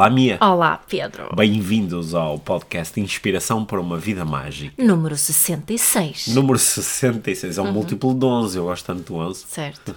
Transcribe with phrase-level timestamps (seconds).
[0.00, 0.38] Olá, Mia.
[0.40, 1.28] Olá, Pedro.
[1.36, 4.82] Bem-vindos ao podcast Inspiração para uma Vida Mágica.
[4.82, 6.28] Número 66.
[6.28, 9.44] Número 66, é um múltiplo de 11, eu gosto tanto do 11.
[9.46, 9.94] Certo.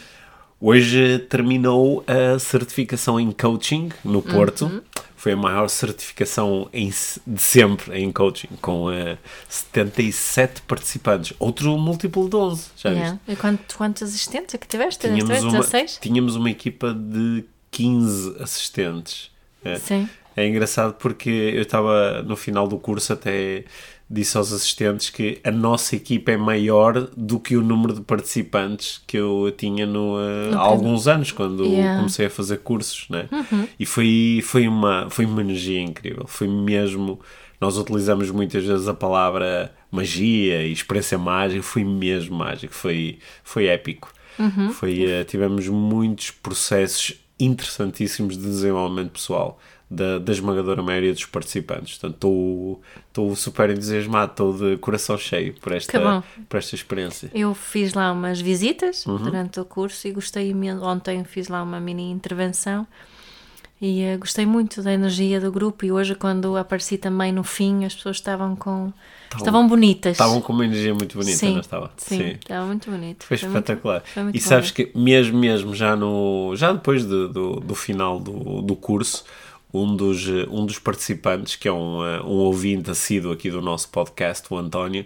[0.60, 4.66] Hoje terminou a certificação em coaching no Porto.
[4.66, 4.82] Uhum.
[5.16, 6.90] Foi a maior certificação em,
[7.26, 9.16] de sempre em coaching, com eh,
[9.48, 11.32] 77 participantes.
[11.38, 13.12] Outro múltiplo de 11, já Yeah.
[13.12, 13.32] viste?
[13.32, 15.06] E quanto, quantos assistentes é que tiveste?
[15.06, 15.98] Tínhamos Tiveste uma, 16?
[16.02, 19.37] tínhamos uma equipa de 15 assistentes.
[19.64, 19.76] É.
[19.76, 20.08] Sim.
[20.36, 23.64] É engraçado porque eu estava no final do curso até
[24.10, 29.02] disse aos assistentes que a nossa equipa é maior do que o número de participantes
[29.06, 31.90] que eu tinha no, eh, há alguns anos quando Yeah.
[31.90, 31.98] Uhum.
[31.98, 33.28] comecei a fazer cursos, né?
[33.78, 36.24] E foi, foi, uma, foi uma energia incrível.
[36.26, 37.20] Foi mesmo.
[37.60, 43.66] Nós utilizamos muitas vezes a palavra magia e experiência mágica, foi mesmo mágico, foi, foi
[43.66, 44.10] épico.
[44.38, 44.70] Uhum.
[44.70, 49.58] Foi, eh, tivemos muitos processos interessantíssimos de desenvolvimento pessoal
[49.90, 51.96] da, da esmagadora maioria dos participantes.
[51.96, 57.30] Portanto, estou- super entusiasmado, estou de coração cheio por esta, por esta experiência.
[57.34, 59.16] Eu fiz lá umas visitas Uhum.
[59.16, 60.84] durante o curso e gostei imenso.
[60.84, 62.86] Ontem fiz lá uma mini intervenção
[63.80, 65.84] e eh, gostei muito da energia do grupo.
[65.84, 68.92] E hoje, quando apareci também no fim, as pessoas estavam com.
[69.36, 70.12] estavam bonitas.
[70.12, 71.90] Estavam com uma energia muito bonita, sim, não estava?
[71.96, 73.24] Sim, estava muito bonito.
[73.24, 74.02] Foi muito- espetacular.
[74.04, 78.18] foi muito e sabes que mesmo, mesmo já no já depois de- do, do final
[78.18, 79.24] do, do curso,
[79.72, 83.60] um dos, eh, um dos participantes, que é um, eh, um ouvinte assíduo aqui do
[83.60, 85.04] nosso podcast, o António,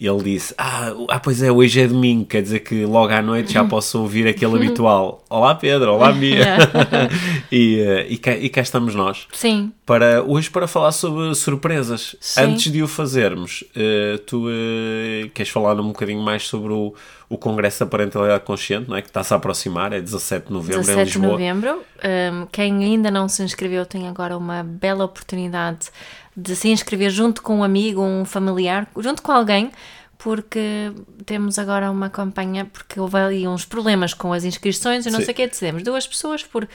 [0.00, 3.52] ele disse: ah, ah, pois é, hoje é domingo, quer dizer que logo à noite
[3.52, 5.22] já posso ouvir aquele habitual.
[5.28, 6.58] Olá Pedro, olá Mia.
[7.50, 12.16] e, eh, e, cá, e cá estamos nós Sim, para hoje para falar sobre surpresas.
[12.20, 12.40] Sim.
[12.40, 16.94] Antes de o fazermos, eh, tu eh, queres falar um bocadinho mais sobre o,
[17.28, 19.02] o Congresso da Parentalidade Consciente, não é?
[19.02, 21.32] que está-se a aproximar, é 17 de novembro em 17 de Lisboa.
[21.32, 21.82] novembro.
[22.04, 25.90] Um, quem ainda não se inscreveu tem agora uma bela oportunidade
[26.36, 29.70] de se inscrever junto com um amigo, um familiar, junto com alguém,
[30.18, 30.92] porque
[31.26, 35.24] temos agora uma campanha, porque houve ali uns problemas com as inscrições e não Sim.
[35.26, 35.82] sei o que decidimos.
[35.82, 36.68] Duas pessoas por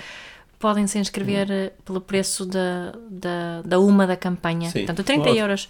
[0.59, 4.69] podem se inscrever eh, pelo preço da, da, da uma da campanha.
[4.71, 5.37] Sim, Portanto, 30 ótimo.
[5.37, 5.69] euros.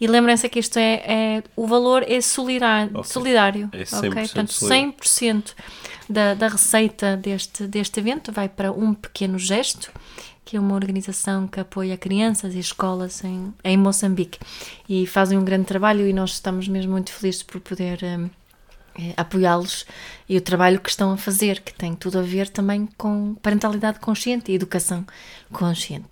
[0.00, 1.02] E lembrem-se que isto é,
[1.38, 3.02] é- o valor é solidário.
[3.02, 4.10] Solidário É ok?
[4.10, 4.92] 100% Portanto, solidário.
[4.92, 5.54] 100%
[6.08, 9.90] da, da receita deste, deste evento vai para um pequeno gesto,
[10.46, 14.38] que é uma organização que apoia crianças e escolas em, em Moçambique.
[14.88, 18.30] E fazem um grande trabalho e nós estamos mesmo muito felizes por poder hum,
[18.96, 19.84] eh, apoiá-los
[20.28, 23.98] e o trabalho que estão a fazer, que tem tudo a ver também com parentalidade
[23.98, 25.04] consciente e educação
[25.52, 26.06] consciente.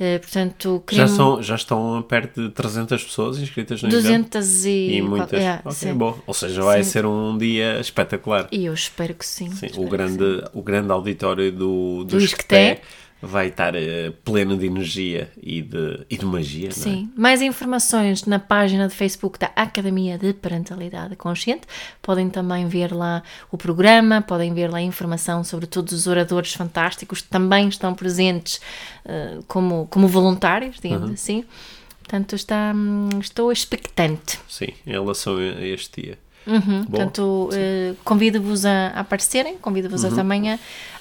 [0.00, 4.02] Eh, portanto, Já, queremos são, já estão perto de 300 pessoas inscritas no evento.
[4.38, 5.42] 200 e, E muitas.
[5.42, 5.92] É, ok, sim.
[5.92, 6.18] bom.
[6.26, 6.90] Ou seja, vai Sim.
[6.90, 8.48] ser um dia espetacular.
[8.50, 9.50] E eu espero que sim.
[9.50, 12.80] Sim, espero o, grande, o grande auditório do, do, Do Isqueté.
[13.20, 16.70] Vai estar eh, pleno de energia e de, e de magia, é?
[16.70, 21.62] Sim, mais informações na página de Facebook da Academia de Parentalidade Consciente.
[22.00, 27.20] Podem também ver lá o programa, podem ver lá informação sobre todos os oradores fantásticos
[27.20, 28.60] que também estão presentes
[29.04, 31.44] eh, como, como voluntários, digamos assim.
[32.00, 34.38] Portanto, está, hum, estou expectante.
[34.48, 36.18] Sim, em relação a este dia.
[36.46, 40.12] Uhum, Bom, portanto, eh, convido-vos a, a aparecerem, convido-vos Uhum.
[40.12, 40.58] a também a,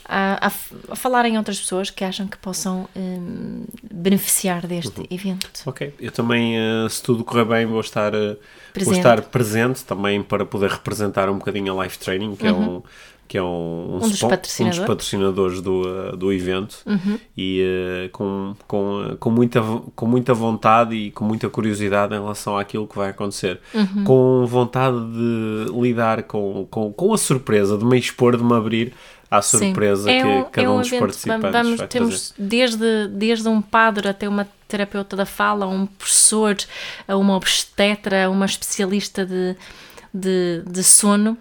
[0.08, 0.48] a,
[0.90, 5.08] a falarem a outras pessoas que acham que possam hum, beneficiar deste Uhum.
[5.10, 5.50] evento.
[5.66, 8.38] Ok, eu também, eh, se tudo correr bem, vou estar, eh, vou
[8.74, 8.98] Presente.
[8.98, 12.82] estar presente também para poder representar um bocadinho a Life Training, que é um
[13.30, 14.78] que é um, Um dos spon- um patrocinadores.
[14.80, 15.82] dos patrocinadores do,
[16.14, 16.78] eh, do evento
[17.36, 19.62] e eh, com, com, com, muita,
[19.94, 23.60] com muita vontade e com muita curiosidade em relação àquilo que vai acontecer.
[24.06, 28.94] Com vontade de lidar com, com, com a surpresa, de me expor, de me abrir
[29.30, 32.50] à surpresa que É um- cada é um dos evento, participantes vamos, vai temos trazer.
[32.50, 36.56] desde, desde um padre até uma terapeuta da fala, um professor,
[37.08, 39.56] a uma obstetra, a uma especialista de,
[40.14, 41.38] de, de sono.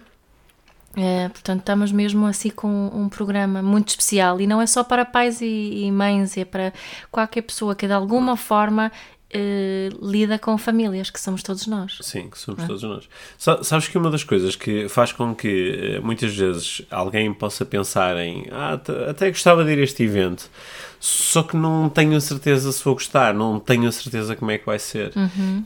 [0.95, 5.05] É, portanto, estamos mesmo assim com um programa muito especial e não é só para
[5.05, 6.73] pais e, e mães, é para
[7.11, 8.91] qualquer pessoa que de alguma forma
[9.31, 11.97] eh, lida com famílias, que somos todos nós.
[12.01, 13.09] Sim, que somos todos nós.
[13.37, 17.65] Sa- Sabes que uma das coisas que faz com que eh, muitas vezes alguém possa
[17.65, 18.79] pensar em ah,
[19.09, 20.49] até- gostava de ir a este evento,
[20.99, 24.79] só que não tenho certeza se vou gostar, não tenho certeza como é que vai
[24.79, 25.11] ser.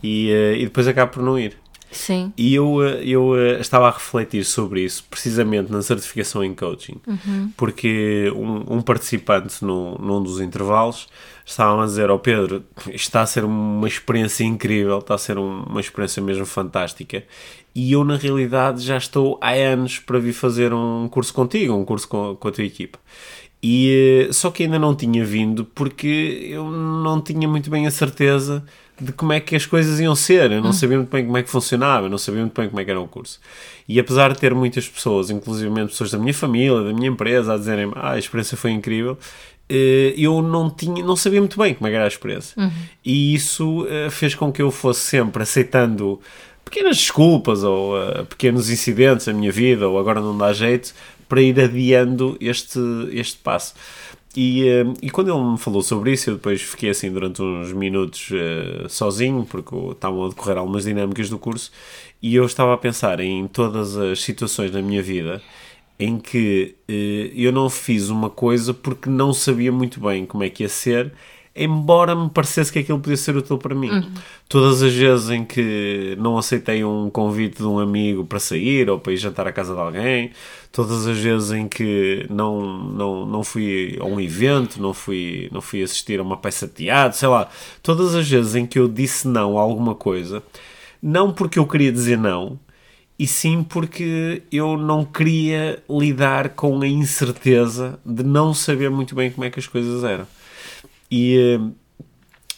[0.03, 1.57] E, eh, e depois acabo por não ir.
[1.91, 2.31] Sim.
[2.37, 6.95] E eu, eh, eu eh, estava a refletir sobre isso precisamente na certificação em coaching,
[7.57, 11.07] porque um, um participante num, num dos intervalos
[11.45, 15.37] estava a dizer ao Pedro: "Isto está a ser uma experiência incrível, está a ser
[15.37, 17.23] um- uma experiência mesmo fantástica.
[17.75, 21.83] E eu, na realidade, já estou há anos para vir fazer um curso contigo, um
[21.85, 22.99] curso com, com a tua equipa.
[23.63, 27.91] E, eh, só que ainda não tinha vindo porque eu não tinha muito bem a
[27.91, 28.63] certeza
[29.01, 30.51] de como é que as coisas iam ser.
[30.51, 32.79] Eu não sabia muito bem como é que funcionava, eu não sabia muito bem como
[32.79, 33.39] é que era o curso.
[33.87, 37.57] E apesar de ter muitas pessoas, inclusive pessoas da minha família, da minha empresa, a
[37.57, 39.17] dizerem ah, a experiência foi incrível,
[39.67, 42.55] eh, eu não, tinha, não sabia muito bem como é era a experiência.
[43.03, 46.19] E isso eh, fez com que eu fosse sempre aceitando
[46.63, 50.93] pequenas desculpas ou eh, pequenos incidentes na minha vida, ou agora não dá jeito,
[51.27, 52.79] para ir adiando este,
[53.13, 53.73] este passo.
[54.35, 57.73] E, eh, e quando ele me falou sobre isso, eu depois fiquei assim durante uns
[57.73, 61.71] minutos eh, sozinho, porque estavam a decorrer algumas dinâmicas do curso,
[62.21, 65.41] e eu estava a pensar em todas as situações na minha vida
[65.99, 70.49] em que eh, eu não fiz uma coisa porque não sabia muito bem como é
[70.49, 71.13] que ia ser,
[71.55, 73.89] embora me parecesse que aquilo podia ser útil para mim.
[74.47, 78.99] Todas as vezes em que não aceitei um convite de um amigo para sair ou
[78.99, 80.31] para ir jantar à casa de alguém,
[80.71, 85.61] todas as vezes em que não, não, não fui a um evento, não fui, não
[85.61, 87.49] fui assistir a uma peça de teatro, sei lá,
[87.83, 90.41] todas as vezes em que eu disse não a alguma coisa,
[91.01, 92.57] não porque eu queria dizer não,
[93.19, 99.29] e sim porque eu não queria lidar com a incerteza de não saber muito bem
[99.29, 100.25] como é que as coisas eram.
[101.11, 101.59] E eh,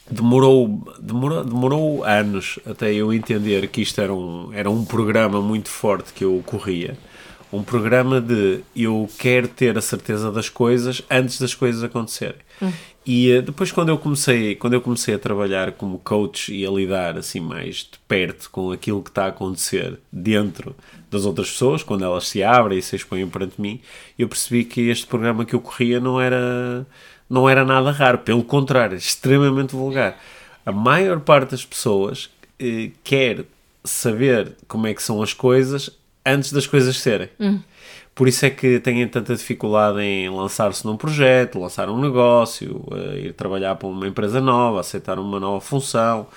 [0.09, 5.69] demorou, demorou, demorou anos até eu entender que isto era um, era um programa muito
[5.69, 6.97] forte que eu corria.
[7.51, 12.41] Um programa de eu quero ter a certeza das coisas antes das coisas acontecerem.
[13.05, 16.71] E eh, depois quando eu comecei, quando eu comecei a trabalhar como coach e a
[16.71, 20.75] lidar assim mais de perto com aquilo que está a acontecer dentro
[21.11, 23.81] das outras pessoas, quando elas se abrem e se expõem perante mim,
[24.17, 26.87] eu percebi que este programa que eu corria não era
[27.33, 30.19] não era nada raro, pelo contrário, extremamente vulgar.
[30.63, 33.45] A maior parte das pessoas eh, quer
[33.83, 35.89] saber como é que são as coisas
[36.23, 37.29] antes das coisas serem.
[38.13, 43.21] Por isso é que têm tanta dificuldade em lançar-se num projeto, lançar um negócio, eh,
[43.25, 46.27] ir trabalhar para uma empresa nova, aceitar uma nova função,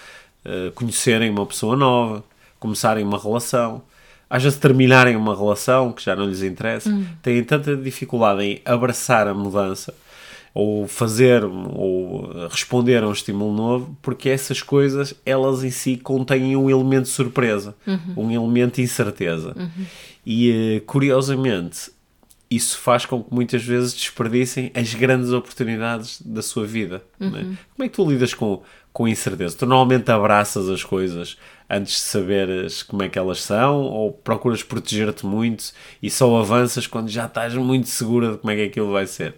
[0.47, 2.25] eh, conhecerem uma pessoa nova,
[2.59, 3.83] começarem uma relação.
[4.31, 6.91] Às vezes terminarem uma relação que já não lhes interessa.
[7.23, 9.95] Têm tanta dificuldade em abraçar a mudança
[10.57, 15.99] ou fazer ou eh, responder a um estímulo novo, porque essas coisas, elas em si
[15.99, 17.75] contêm um elemento de surpresa,
[18.17, 19.55] um elemento de incerteza.
[20.25, 21.91] E eh, curiosamente,
[22.51, 27.03] isso faz com que muitas vezes desperdicem as grandes oportunidades da sua vida.
[27.37, 27.43] é?
[27.43, 28.63] Como é que tu lidas com,
[28.95, 29.59] com incerteza?
[29.59, 31.37] Tu normalmente abraças as coisas
[31.69, 35.73] antes de saberes como é que elas são ou procuras proteger-te muito
[36.03, 39.35] e só avanças quando já estás muito segura de como é que aquilo vai ser?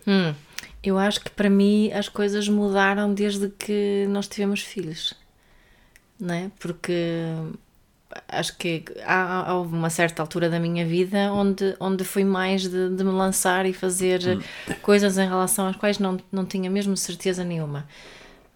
[0.82, 5.14] Eu acho que para mim as coisas mudaram desde que nós tivemos filhos,
[6.18, 6.50] não é?
[6.58, 7.34] Porque
[8.28, 12.90] acho que há, houve uma certa altura da minha vida onde, onde fui mais de,
[12.90, 14.20] de me lançar e fazer
[14.82, 17.86] coisas em relação às quais não, não tinha mesmo certeza nenhuma.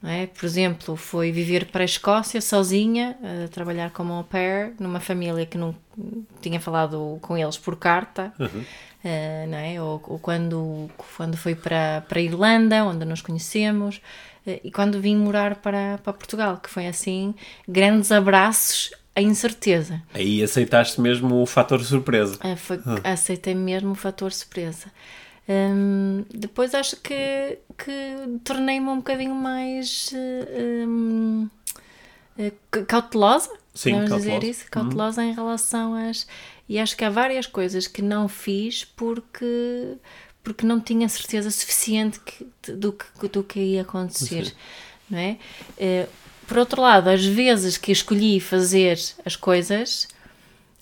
[0.03, 0.27] é?
[0.27, 5.45] Por exemplo, foi viver para a Escócia sozinha, a trabalhar como au pair, numa família
[5.45, 5.75] que não
[6.41, 8.33] tinha falado com eles por carta,
[9.05, 9.81] eh, não é?
[9.83, 14.01] Ou, ou quando, quando fui para, para a Irlanda, onde nos conhecemos,
[14.47, 17.35] eh, e quando vim morar para, para Portugal, que foi assim,
[17.69, 20.03] grandes abraços à incerteza.
[20.15, 22.39] Aí aceitaste mesmo o fator surpresa.
[22.43, 24.87] É, foi, Aceitei mesmo o fator surpresa.
[25.49, 31.49] Hum, depois acho que, que tornei-me um bocadinho mais eh, hum,
[32.39, 34.39] eh, ca- cautelosa, Sim, vamos cautelosa.
[34.41, 36.27] dizer isso, cautelosa em relação às.
[36.73, 39.95] E acho que há várias coisas que não fiz porque,
[40.43, 44.55] porque não tinha certeza suficiente que- do, que, do que ia acontecer.
[45.11, 45.37] Não é?
[45.79, 46.07] Eh,
[46.47, 50.09] por outro lado, às vezes que escolhi fazer as coisas,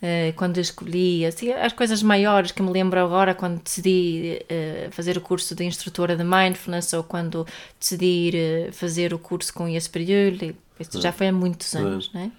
[0.03, 5.17] eh, quando escolhi assim, as coisas maiores que me lembro agora, quando decidi eh, fazer
[5.19, 7.47] o curso de instrutora de mindfulness ou quando
[7.79, 8.33] decidi
[8.73, 12.31] fazer o curso com Ias Periul, isso já foi há muitos anos, não é?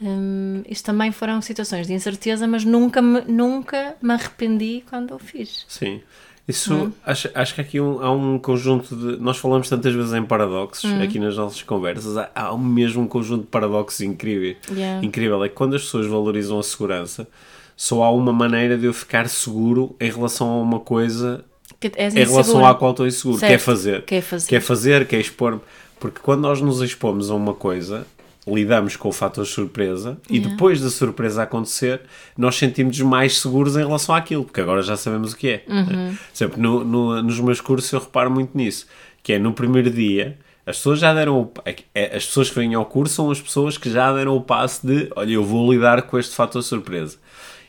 [0.00, 5.18] Hum, isto também foram situações de incerteza, mas nunca me, nunca me arrependi quando o
[5.18, 5.64] fiz.
[5.68, 6.00] Sim.
[6.46, 6.92] Isso, Hum.
[7.04, 9.20] acho, acho que aqui um- há um conjunto de.
[9.20, 11.02] Nós falamos tantas vezes em paradoxos Hum.
[11.02, 14.56] aqui nas nossas conversas, há, há um mesmo um conjunto de paradoxos incrível.
[14.70, 15.04] Yeah.
[15.04, 17.28] Incrível é que quando as pessoas valorizam a segurança,
[17.76, 21.44] só há uma maneira de eu ficar seguro em relação a uma coisa
[21.78, 24.02] Que em relação à qual estou inseguro, que é fazer.
[24.06, 24.48] Que é fazer.
[24.48, 25.60] Que é fazer, que é expor-me.
[26.00, 28.06] Porque quando nós nos expomos a uma coisa,
[28.54, 30.50] lidamos com o fator surpresa e Yeah.
[30.52, 32.00] depois da surpresa acontecer,
[32.36, 35.64] nós sentimos mais seguros em relação àquilo, porque agora já sabemos o que é.
[35.68, 35.84] Uhum.
[35.86, 36.18] né?
[36.32, 38.86] Sempre no, no- nos meus cursos eu reparo muito nisso,
[39.22, 40.38] que é no primeiro dia.
[40.66, 43.40] As pessoas já deram o, é- é- as pessoas que vêm ao curso são as
[43.40, 47.16] pessoas que já deram o passo de olha, eu vou lidar com este fator surpresa.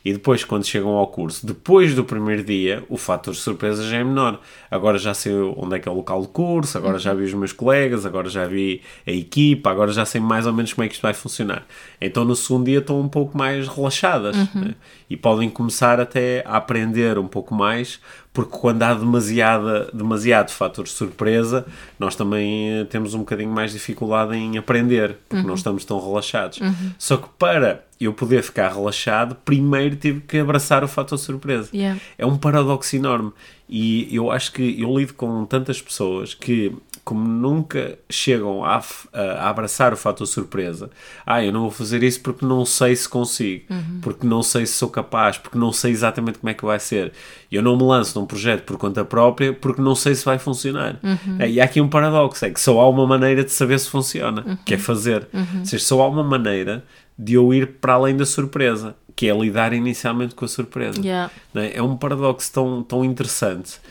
[0.04, 3.98] E depois, quando chegam ao curso, depois do primeiro dia, o fator de surpresa já
[3.98, 4.40] é menor.
[4.72, 7.34] Agora já sei onde é que é o local do curso, agora já vi os
[7.34, 10.88] meus colegas, agora já vi a equipa, agora já sei mais ou menos como é
[10.88, 11.66] que isto vai funcionar.
[12.00, 14.76] Então no segundo dia estão um pouco mais relaxadas né?
[15.10, 18.00] e podem começar até a aprender um pouco mais,
[18.32, 21.66] porque quando há demasiada, demasiado fator de surpresa,
[21.98, 26.60] nós também eh, temos um bocadinho mais dificuldade em aprender, porque não estamos tão relaxados.
[26.98, 31.70] Só que para eu poder ficar relaxado, primeiro tive que abraçar o fator surpresa.
[31.74, 32.00] Yeah.
[32.18, 33.32] É um paradoxo enorme.
[33.68, 38.82] E eu acho que eu lido com tantas pessoas que, como nunca chegam a,
[39.14, 40.90] a abraçar o fator surpresa,
[41.24, 43.66] ah, eu não vou fazer isso porque não sei se consigo,
[44.02, 47.12] porque não sei se sou capaz, porque não sei exatamente como é que vai ser.
[47.52, 50.98] Eu não me lanço num projeto por conta própria porque não sei se vai funcionar.
[51.38, 53.90] É, E há aqui um paradoxo: é que só há uma maneira de saber se
[53.90, 55.28] funciona, que é fazer.
[55.60, 56.84] Ou seja, só há uma maneira
[57.20, 61.02] de eu ir para além da surpresa, que é lidar inicialmente com a surpresa.
[61.02, 61.30] Yeah.
[61.54, 61.78] É?
[61.78, 63.82] É um paradoxo tão, tão interessante.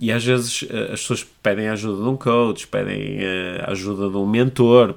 [0.00, 4.16] E às vezes eh, as pessoas pedem ajuda de um coach, pedem eh, ajuda de
[4.16, 4.94] um mentor.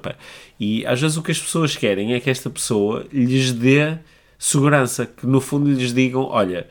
[0.58, 3.98] E às vezes o que as pessoas querem é que esta pessoa lhes dê
[4.38, 6.66] segurança, que no fundo lhes digam: olha,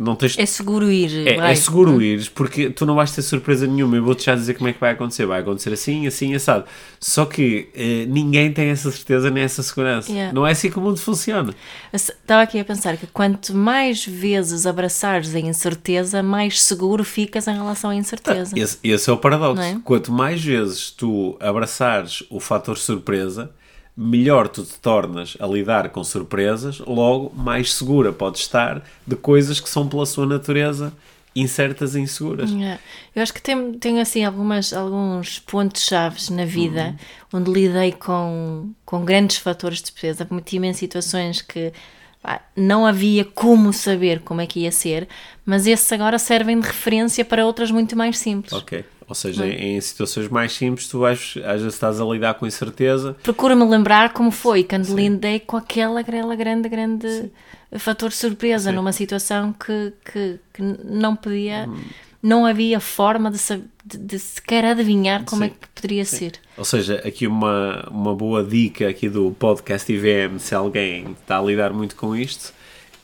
[0.00, 0.38] não tens.
[0.38, 1.28] É seguro ir.
[1.28, 1.52] É, vai.
[1.52, 3.96] é seguro ires, porque tu não vais ter surpresa nenhuma.
[3.96, 5.26] Eu vou-te já dizer como é que vai acontecer.
[5.26, 6.64] Vai acontecer assim, assim, assado.
[6.98, 10.10] Só que eh, ninguém tem essa certeza nem essa segurança.
[10.10, 10.32] Yeah.
[10.32, 11.54] Não é assim que o mundo funciona.
[11.92, 17.54] Estava aqui a pensar que quanto mais vezes abraçares a incerteza, mais seguro ficas em
[17.54, 18.58] relação à incerteza.
[18.58, 19.62] Esse, esse é o paradoxo.
[19.62, 19.78] É?
[19.84, 23.50] Quanto mais vezes tu abraçares o fator surpresa,
[23.96, 29.60] melhor tu te tornas a lidar com surpresas, logo mais segura podes estar de coisas
[29.60, 30.92] que são pela sua natureza
[31.34, 32.50] incertas e inseguras.
[32.50, 32.80] Yeah.
[33.14, 36.96] Eu acho que tenho, tenho assim algumas, alguns pontos chaves na vida
[37.32, 37.40] Uhum.
[37.40, 40.26] onde lidei com, com grandes fatores de despesa.
[40.30, 41.72] Meti-me em situações que
[42.20, 45.06] pá, não havia como saber como é que ia ser,
[45.44, 48.52] mas esses agora servem de referência para outras muito mais simples.
[48.52, 48.84] Ok.
[49.10, 52.46] Ou seja, em, em situações mais simples, tu vais, às vezes estás a lidar com
[52.46, 53.16] incerteza.
[53.24, 57.30] Procura-me lembrar como foi quando lidei com aquela, aquela grande, grande
[57.76, 61.80] fator de surpresa numa situação que, que, que não podia, Uhum.
[62.22, 63.38] não havia forma de,
[63.84, 65.54] de, de sequer adivinhar como é Sim.
[65.60, 66.32] que poderia ser.
[66.56, 71.42] Ou seja, aqui uma, uma boa dica aqui do podcast IVM, se alguém está a
[71.42, 72.52] lidar muito com isto,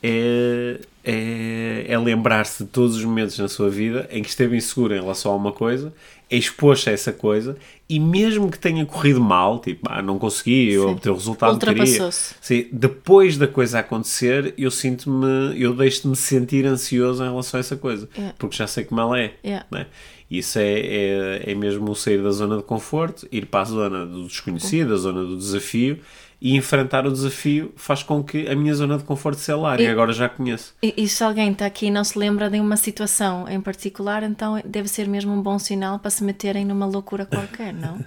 [0.01, 4.93] é, é, é lembrar-se de todos os momentos na sua vida em que esteve inseguro
[4.93, 5.93] em relação a uma coisa,
[6.29, 7.57] expôs-se a essa coisa
[7.89, 10.79] e mesmo que tenha corrido mal, tipo, ah, não consegui, Sim.
[10.79, 12.11] obter o resultado que queria.
[12.11, 17.77] Sim, depois da coisa acontecer, eu sinto-me, eu deixo-me sentir ansioso em relação a essa
[17.77, 18.35] coisa, Yeah.
[18.37, 19.33] porque já sei como ela é.
[19.43, 19.65] Yeah.
[19.71, 19.87] né?
[20.29, 24.05] Isso é, é, é mesmo o sair da zona de conforto, ir para a zona
[24.05, 25.99] do desconhecido, a zona do desafio
[26.39, 29.83] e enfrentar o desafio faz com que a minha zona de conforto se alargue.
[29.83, 30.73] E- Agora já conheço.
[30.83, 34.21] E, e se alguém está aqui e não se lembra de uma situação em particular,
[34.23, 37.97] então deve ser mesmo um bom sinal para se meterem numa loucura qualquer, não?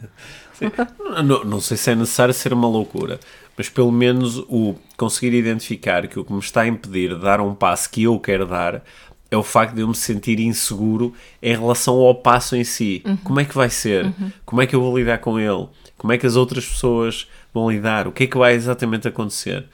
[1.25, 3.19] Não, não sei se é necessário ser uma loucura,
[3.57, 7.41] mas pelo menos o conseguir identificar que o que me está a impedir de dar
[7.41, 8.83] um passo que eu quero dar
[9.31, 13.03] é o facto de eu me sentir inseguro em relação ao passo em si.
[13.25, 14.13] Como é que vai ser?
[14.45, 15.67] Como é que eu vou lidar com ele?
[15.97, 18.07] Como é que as outras pessoas vão lidar?
[18.09, 19.65] O que é que vai exatamente acontecer?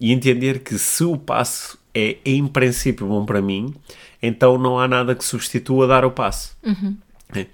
[0.00, 3.72] E entender que se o passo é em princípio bom para mim,
[4.22, 6.56] então não há nada que substitua dar o passo.
[7.34, 7.46] É.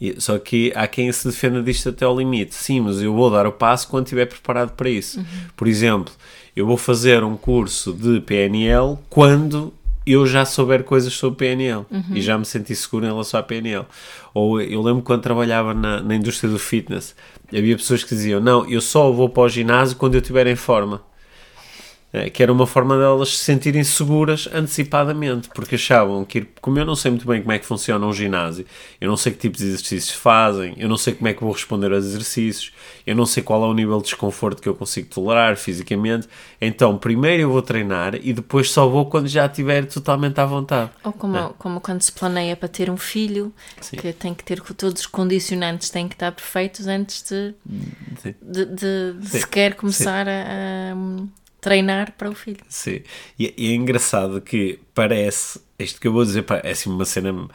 [0.00, 2.54] E- Só que há quem se defenda disto até ao limite.
[2.54, 5.24] Sim, mas eu vou dar o passo quando estiver preparado para isso.
[5.56, 6.12] Por exemplo,
[6.56, 9.72] eu vou fazer um curso de PNL quando
[10.06, 13.86] eu já souber coisas sobre PNL e já me senti seguro em relação à PNL.
[14.34, 17.14] Ou eu lembro quando trabalhava na, na indústria do fitness,
[17.48, 20.56] havia pessoas que diziam: Não, eu só vou para o ginásio quando eu estiver em
[20.56, 21.02] forma.
[22.14, 26.86] Eh, que era uma forma delas se sentirem seguras antecipadamente, porque achavam que, como eu
[26.86, 28.64] não sei muito bem como é que funciona um ginásio,
[29.00, 31.50] eu não sei que tipos de exercícios fazem, eu não sei como é que vou
[31.50, 32.72] responder aos exercícios,
[33.04, 36.28] eu não sei qual é o nível de desconforto que eu consigo tolerar fisicamente,
[36.60, 40.92] então primeiro eu vou treinar e depois só vou quando já estiver totalmente à vontade.
[41.02, 41.50] Ou como, é.
[41.58, 43.96] como quando se planeia para ter um filho, Sim.
[43.96, 47.54] que tem que ter todos os condicionantes têm que estar perfeitos antes de,
[48.40, 50.94] de, de, de sequer começar a, a
[51.64, 52.60] treinar para o filho.
[52.68, 53.00] Sim,
[53.38, 57.48] e, e, é engraçado que parece, isto que eu vou dizer, parece uma cena,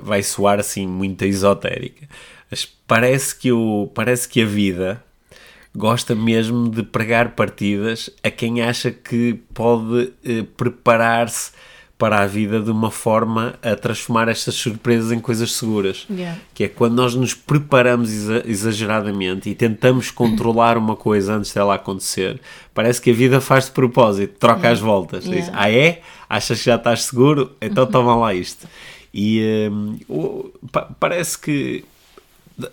[0.00, 2.08] vai soar assim muito esotérica,
[2.50, 5.04] mas parece que, o, parece que a vida
[5.74, 11.52] gosta mesmo de pregar partidas a quem acha que pode eh, preparar-se
[11.98, 16.06] para a vida de uma forma a transformar estas surpresas em coisas seguras.
[16.10, 16.38] Yeah.
[16.52, 18.10] Que é quando nós nos preparamos
[18.44, 22.38] exageradamente e tentamos controlar uma coisa antes dela acontecer,
[22.74, 24.72] parece que a vida faz de propósito, troca yeah.
[24.72, 25.24] as voltas.
[25.24, 25.46] Yeah.
[25.46, 26.02] Diz, ah é?
[26.28, 27.56] Achas que já estás seguro?
[27.60, 28.68] Então toma lá isto.
[29.14, 30.50] E um,
[31.00, 31.82] parece que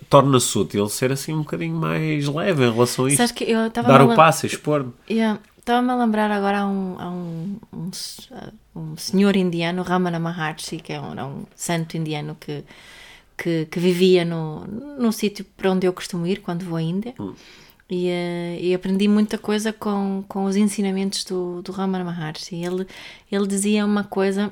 [0.10, 3.34] torna-se útil ser assim um bocadinho mais leve em relação a isto.
[3.34, 4.92] que eu Dar o passo, expor-me.
[5.10, 5.39] Yeah.
[5.58, 7.92] Estava-me a lembrar agora a um, um, um,
[8.75, 12.63] um, senhor indiano, Ramana Maharshi, que é um, um santo indiano que,
[13.38, 17.13] que, que, vivia no, no sítio para onde eu costumo ir quando vou à Índia.
[17.20, 17.34] Hum.
[17.89, 22.56] E, uh, e, aprendi muita coisa com, com os ensinamentos do, do Ramana Maharshi.
[22.56, 22.88] Ele,
[23.32, 24.51] ele dizia uma coisa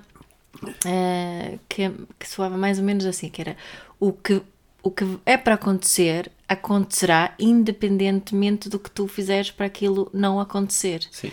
[0.64, 3.58] uh, que, que soava mais ou menos assim, que era
[4.00, 4.42] o que,
[4.84, 11.08] o que é para acontecer acontecerá independentemente do que tu fizeres para aquilo não acontecer.
[11.10, 11.32] Sim.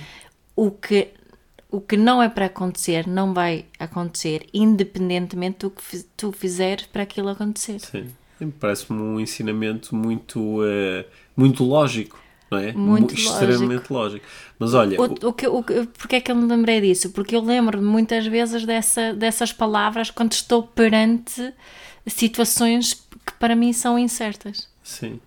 [0.54, 1.08] O que
[1.70, 7.02] o que não é para acontecer não vai acontecer independentemente do que tu fizeres para
[7.02, 7.78] aquilo acontecer.
[7.80, 8.08] Sim.
[8.58, 11.04] Parece-me um ensinamento muito, uh,
[11.36, 12.18] muito lógico.
[12.50, 12.72] Não é?
[12.72, 14.24] Muito extremamente lógico.
[14.58, 14.98] Mas olha.
[14.98, 17.10] O, o que, o, porque é que eu me lembrei disso?
[17.10, 21.52] Porque eu lembro muitas vezes dessa, dessas palavras quando estou perante
[22.06, 24.66] situações que para mim são incertas.
[24.82, 25.20] Sim.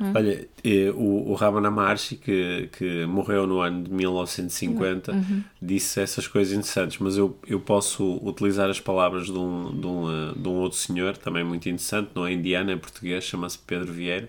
[0.00, 0.12] Hum.
[0.14, 0.46] Olha,
[0.94, 5.42] o, o Ramana Maharshi, que, que morreu no ano de 1950, uhum.
[5.60, 10.10] disse essas coisas interessantes, mas eu, eu posso utilizar as palavras de um, de, um,
[10.10, 13.92] eh, de um outro senhor, também muito interessante, não é indiano, é português, chama-se Pedro
[13.92, 14.26] Vieira.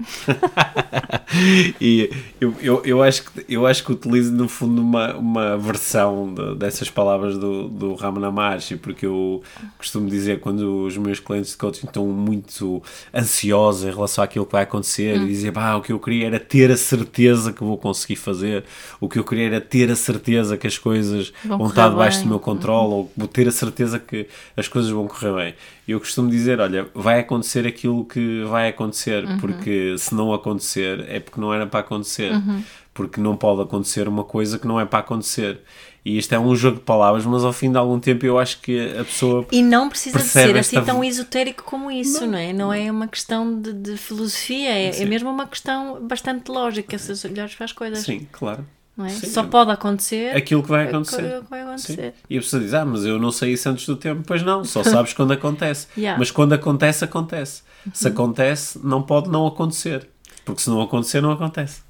[1.80, 6.34] e eu, eu, eu, acho que, eu acho que utilizo, no fundo, uma, uma versão
[6.34, 9.42] de, dessas palavras do, do Ramana Maharshi, porque eu
[9.78, 14.52] costumo dizer, quando os meus clientes de coaching estão muito ansiosos em relação àquilo que
[14.52, 15.24] vai acontecer, hum.
[15.24, 18.64] e dizem, pá, o que eu queria era ter a certeza que vou conseguir fazer,
[19.00, 22.18] o que eu queria era ter a certeza que as coisas vão, vão estar debaixo
[22.18, 22.28] bem.
[22.28, 25.56] do meu controle, ou ter a certeza que as coisas vão correr bem.
[25.88, 29.38] E eu costumo dizer: olha, vai acontecer aquilo que vai acontecer, uhum.
[29.38, 32.64] porque se não acontecer é porque não era para acontecer, uhum.
[32.94, 35.62] porque não pode acontecer uma coisa que não é para acontecer.
[36.06, 38.62] E isto é um jogo de palavras, mas ao fim de algum tempo eu acho
[38.62, 39.44] que a pessoa.
[39.52, 42.54] E não precisa de ser assim tão esotérico como isso, não, não é?
[42.54, 47.28] Não é uma questão de, de filosofia, é, é, mesmo uma questão bastante lógica, se
[47.28, 48.00] olhares para as coisas.
[48.06, 48.64] Sim, claro.
[49.00, 49.10] É?
[49.10, 51.42] Sim, Só pode acontecer aquilo que vai acontecer.
[51.42, 52.14] Que vai acontecer.
[52.30, 54.24] E a pessoa diz: Ah, mas eu não sei isso antes do tempo.
[54.26, 55.88] Pois não, só sabes quando acontece.
[55.98, 56.18] yeah.
[56.20, 57.64] Mas quando acontece, acontece.
[57.86, 57.92] Uhum.
[57.94, 60.08] Se acontece, não pode não acontecer.
[60.46, 61.82] Porque se não acontecer, não acontece.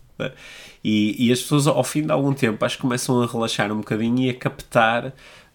[0.83, 3.77] E, e as pessoas, ao fim de algum tempo, acho que começam a relaxar um
[3.77, 5.13] bocadinho e a captar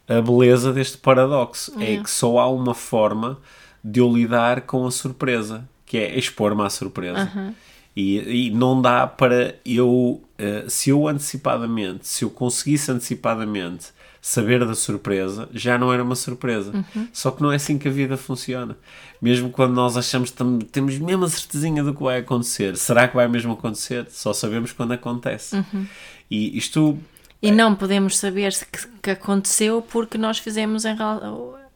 [0.09, 1.73] a beleza deste paradoxo.
[1.79, 3.39] É, é que só há uma forma
[3.83, 7.31] de eu lidar com a surpresa, que é expor-me à surpresa.
[7.35, 7.55] Uhum.
[7.97, 13.89] E, e, não dá para eu, uh, se eu antecipadamente, se eu conseguisse antecipadamente
[14.21, 16.73] saber da surpresa, já não era uma surpresa.
[16.73, 17.09] Uhum.
[17.13, 18.77] Só que não é assim que a vida funciona.
[19.21, 23.15] Mesmo quando nós achamos que temos mesmo a certezinha do que vai acontecer, será que
[23.15, 24.07] vai mesmo acontecer?
[24.11, 25.57] Só sabemos quando acontece.
[25.57, 25.87] Uhum.
[26.31, 26.99] E isto.
[27.43, 30.95] E não podemos saber que, que aconteceu porque nós fizemos em,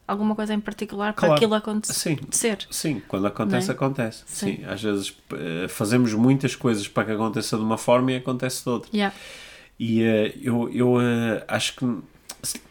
[0.07, 1.33] alguma coisa em particular para claro.
[1.33, 2.19] aquilo acontecer.
[2.29, 3.73] Sim, sim, quando acontece, é?
[3.73, 4.23] acontece.
[4.27, 4.57] Sim.
[4.57, 4.65] sim.
[4.65, 8.69] às vezes uh, fazemos muitas coisas para que aconteça de uma forma e acontece de
[8.69, 8.89] outra.
[8.93, 9.15] Yeah.
[9.79, 11.85] E uh, eu, eu uh, acho que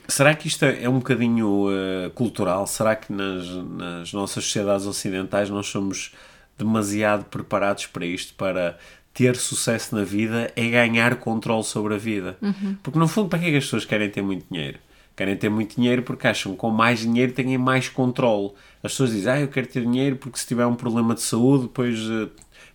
[0.08, 2.66] Será que isto é um bocadinho uh, cultural?
[2.66, 6.12] Será que nas, nas nossas sociedades ocidentais nós somos
[6.58, 8.78] demasiado preparados para isto, para
[9.12, 12.37] ter sucesso na vida é ganhar controle sobre a vida?
[12.42, 12.76] Uhum.
[12.82, 14.78] Porque no fundo, para que, é que as pessoas querem ter muito dinheiro?
[15.16, 18.52] Querem ter muito dinheiro porque acham que com mais dinheiro têm mais controle.
[18.82, 21.64] As pessoas dizem, ah, eu quero ter dinheiro porque se tiver um problema de saúde,
[21.64, 22.28] depois uh,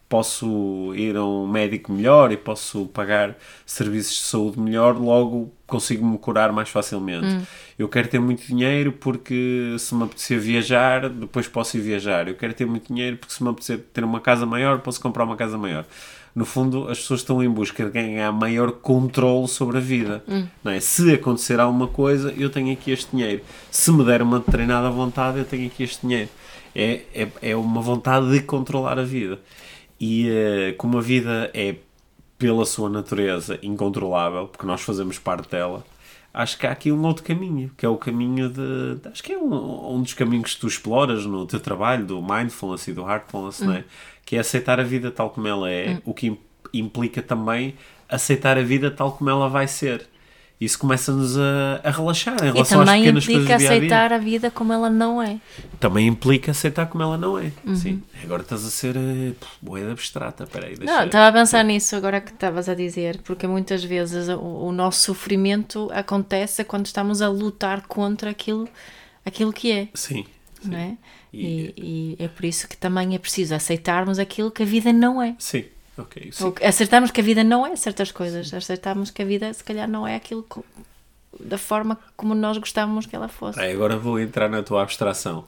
[0.09, 6.03] posso ir a um médico melhor e posso pagar serviços de saúde melhor, logo consigo
[6.03, 7.27] me curar mais facilmente.
[7.77, 12.27] Eu quero ter muito dinheiro porque se me apetecer viajar, depois posso ir viajar.
[12.27, 15.23] Eu quero ter muito dinheiro porque se me apetecer ter uma casa maior, posso comprar
[15.23, 15.85] uma casa maior.
[16.33, 20.23] No fundo, as pessoas estão em busca de ganhar maior controle sobre a vida.
[20.63, 20.79] Não é?
[20.79, 23.41] Se acontecer alguma coisa, eu tenho aqui este dinheiro.
[23.69, 26.29] Se me der uma treinada vontade, eu tenho aqui este dinheiro.
[26.75, 29.39] É, é, é uma vontade de controlar a vida.
[29.99, 31.75] E eh, como a vida é,
[32.37, 35.83] pela sua natureza, incontrolável, porque nós fazemos parte dela,
[36.33, 39.07] acho que há aqui um outro caminho, que é o caminho de.
[39.09, 42.87] Acho que é um, um dos caminhos que tu exploras no teu trabalho, do mindfulness
[42.87, 43.83] e do heartfulness, não é?
[44.25, 46.37] que é aceitar a vida tal como ela é, o que im-
[46.73, 47.73] implica também
[48.07, 50.07] aceitar a vida tal como ela vai ser.
[50.59, 53.71] Isso começa-nos a, a relaxar em relação às também pequenas coisas implica do dia a
[53.71, 55.39] dia aceitar a vida como ela não é.
[55.79, 57.49] também implica aceitar como ela não é.
[57.75, 58.03] Sim.
[58.21, 60.45] Agora estás a ser uh, boeda abstrata.
[60.45, 64.27] Peraí, deixa Não, estava a pensar nisso agora que estavas a dizer, porque muitas vezes
[64.27, 68.67] o, o nosso sofrimento acontece quando estamos a lutar contra aquilo,
[69.25, 70.25] aquilo que é, Sim.
[70.65, 70.97] não é?
[71.31, 74.91] E- E, e é por isso que também é preciso aceitarmos aquilo que a vida
[74.91, 75.35] não é.
[75.39, 75.63] Sim.
[75.99, 76.29] Ok.
[76.31, 76.43] Sim.
[76.45, 79.63] Ou que- Aceitarmos que a vida não é certas coisas, aceitarmos que a vida se
[79.63, 80.65] calhar não é aquilo co-
[81.39, 83.59] da forma como nós gostávamos que ela fosse.
[83.59, 85.45] Aí agora vou entrar na tua abstração.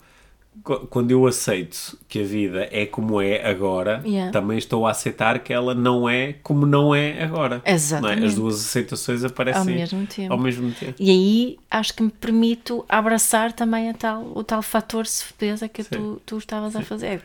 [0.65, 4.33] Qu- Quando eu aceito que a vida é como é agora, Yeah.
[4.33, 7.61] também estou a aceitar que ela não é como não é agora.
[7.65, 8.17] Exatamente.
[8.19, 8.27] Não é?
[8.27, 10.33] As duas aceitações aparecem Ao mesmo tempo.
[10.33, 10.95] Ao mesmo tempo.
[10.99, 15.85] E aí acho que me permito abraçar também a tal, o tal fator surpresa que
[15.85, 17.21] tu, tu estavas a fazer.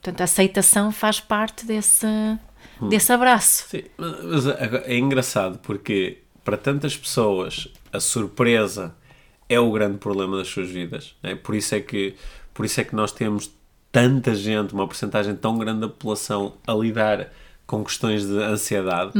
[0.00, 2.06] Portanto, a aceitação faz parte desse,
[2.80, 2.88] Hum.
[2.88, 3.66] desse abraço.
[3.68, 8.94] Sim, mas é engraçado porque para tantas pessoas a surpresa
[9.48, 11.14] é o grande problema das suas vidas.
[11.22, 11.34] né?
[11.34, 12.14] Por, isso é que,
[12.54, 13.50] por isso é que nós temos
[13.90, 17.28] tanta gente, uma porcentagem tão grande da população a lidar
[17.66, 19.12] com questões de ansiedade,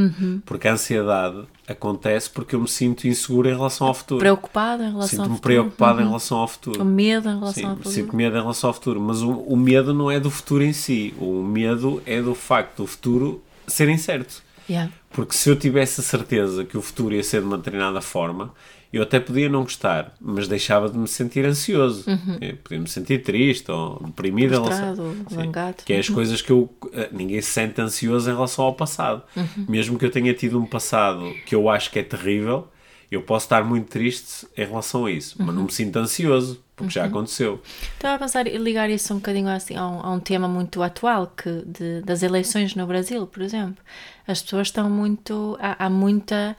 [0.47, 4.21] porque a ansiedade acontece porque eu me sinto inseguro em relação ao futuro.
[4.21, 6.83] Preocupado em relação ao Sinto-me preocupado em relação ao futuro.
[6.83, 7.95] O medo em relação Sim, ao futuro.
[7.95, 10.73] sinto medo em relação ao futuro, mas o, o medo não é do futuro em
[10.73, 14.43] si, o medo é do facto do futuro ser incerto.
[14.69, 14.93] Yeah.
[15.11, 18.53] Porque se eu tivesse a certeza que o futuro ia ser de uma determinada forma,
[18.93, 22.05] eu até podia não gostar, mas deixava de me sentir ansioso.
[22.41, 24.55] Eu podia me sentir triste ou deprimido.
[24.55, 25.77] em relação- Frustrado, zangado.
[25.85, 26.69] Que é as coisas que eu.
[26.93, 29.23] eh, Ninguém se sente ansioso em relação ao passado.
[29.69, 32.69] Mesmo que eu tenha tido um passado que eu acho que é terrível,
[33.11, 36.93] eu posso estar muito triste em relação a isso, mas não me sinto ansioso, porque
[36.93, 37.61] já aconteceu.
[37.95, 41.27] Estava a pensar ligar isso um bocadinho assim, a, um, a um tema muito atual
[41.37, 43.83] que de- das eleições no Brasil, por exemplo.
[44.27, 45.57] As pessoas estão muito.
[45.61, 46.55] Há, há muita,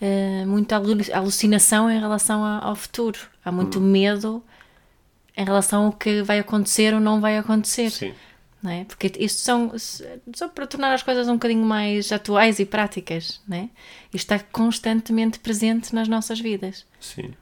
[0.00, 3.18] eh, muita alu- alucinação em relação ao futuro.
[3.44, 4.42] Há muito medo
[5.36, 7.90] em relação ao que vai acontecer ou não vai acontecer.
[7.90, 8.14] Sim.
[8.60, 8.84] Não é?
[8.84, 9.72] Porque isto são
[10.34, 13.68] só para tornar as coisas um bocadinho mais atuais e práticas, não é?
[14.12, 16.84] Isto está constantemente presente nas nossas vidas.
[17.00, 17.34] Sim.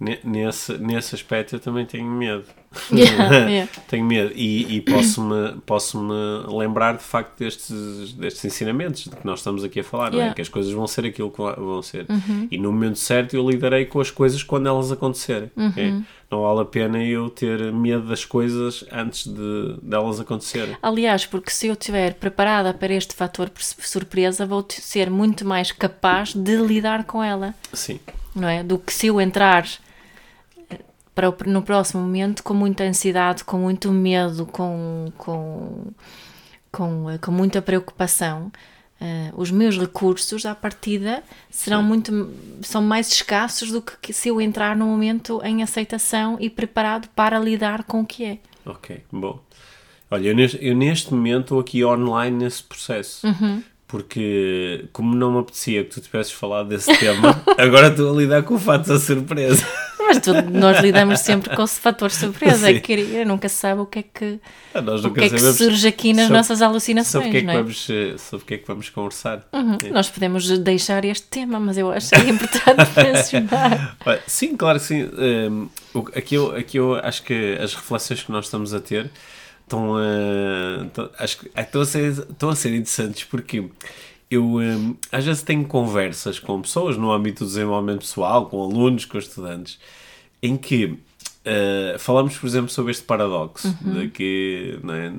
[0.00, 2.44] Ne- Nesse, nesse aspecto eu também tenho medo.
[2.92, 3.70] Yeah, yeah.
[3.88, 4.32] tenho medo.
[4.34, 9.64] E, e posso-me posso -me lembrar de facto destes, destes ensinamentos de que nós estamos
[9.64, 10.14] aqui a falar, é?
[10.14, 10.28] Yeah.
[10.28, 10.34] Uhum.
[10.34, 12.06] Que as coisas vão ser aquilo que vão ser.
[12.50, 15.50] E no momento certo eu lidarei com as coisas quando elas acontecerem.
[15.56, 15.90] ok?
[15.90, 16.04] Uhum.
[16.30, 20.76] Não vale a pena eu ter medo das coisas antes de delas acontecerem.
[20.80, 25.72] Aliás, porque se eu estiver preparada para este fator por- surpresa, vou ser muito mais
[25.72, 27.98] capaz de lidar com ela, Sim.
[28.32, 28.62] não é?
[28.62, 29.66] Do que se eu entrar
[31.20, 35.92] para no próximo momento com muita ansiedade, com muito medo, com, com,
[36.70, 38.50] com, eh, com muita preocupação.
[39.00, 42.30] Eh, os meus recursos à partida serão muito
[42.62, 47.08] são mais escassos do que que se eu entrar num momento em aceitação e preparado
[47.14, 48.38] para lidar com o que é.
[48.64, 49.40] Ok, bom.
[50.10, 53.26] Olha, eu neste, eu neste momento estou aqui online nesse processo.
[53.26, 53.62] Uhum.
[53.86, 58.42] Porque, como não me apetecia que tu tivesses falado desse tema, agora estou a lidar
[58.42, 59.66] com o fato da surpresa.
[60.12, 62.80] Mas tu- nós lidamos sempre com esse fator surpresa, é Sim.
[62.80, 64.40] que nunca se sabe o que é que,
[64.74, 67.36] Ah, o nunca que, é que surge aqui nas sobre- nossas alucinações, sobre o que
[67.38, 67.54] é que é?
[67.62, 69.46] vamos, eh, sobre o que é que vamos conversar.
[69.52, 69.78] Uhum.
[69.92, 73.96] Nós podemos deixar este tema, mas eu achei importante mencionar.
[74.26, 75.04] Sim, claro que sim.
[75.04, 79.10] Um, o- aqui, eu, aqui eu acho que as reflexões que nós estamos a ter
[79.62, 83.64] estão a, estão- acho que, ah, estão, a ser, estão a ser interessantes porque
[84.30, 89.04] eu um, às vezes tenho conversas com pessoas no âmbito do desenvolvimento pessoal, com alunos,
[89.04, 89.78] com estudantes,
[90.42, 95.12] em que uh, falamos, por exemplo, sobre este paradoxo de que não, é,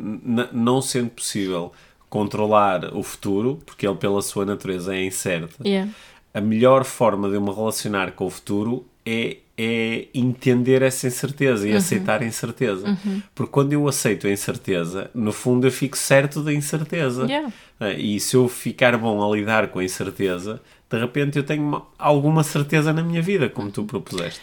[0.51, 1.71] não sendo possível
[2.09, 5.89] controlar o futuro, porque ele pela sua natureza é incerto, Yeah.
[6.33, 11.67] a melhor forma de eu me relacionar com o futuro é, é entender essa incerteza
[11.69, 12.97] e aceitar a incerteza.
[13.33, 17.23] Porque quando eu aceito a incerteza, no fundo eu fico certo da incerteza.
[17.25, 17.51] Yeah.
[17.79, 21.63] Ah, E se eu ficar bom a lidar com a incerteza, de repente eu tenho
[21.63, 24.41] uma- alguma certeza na minha vida, como tu propuseste.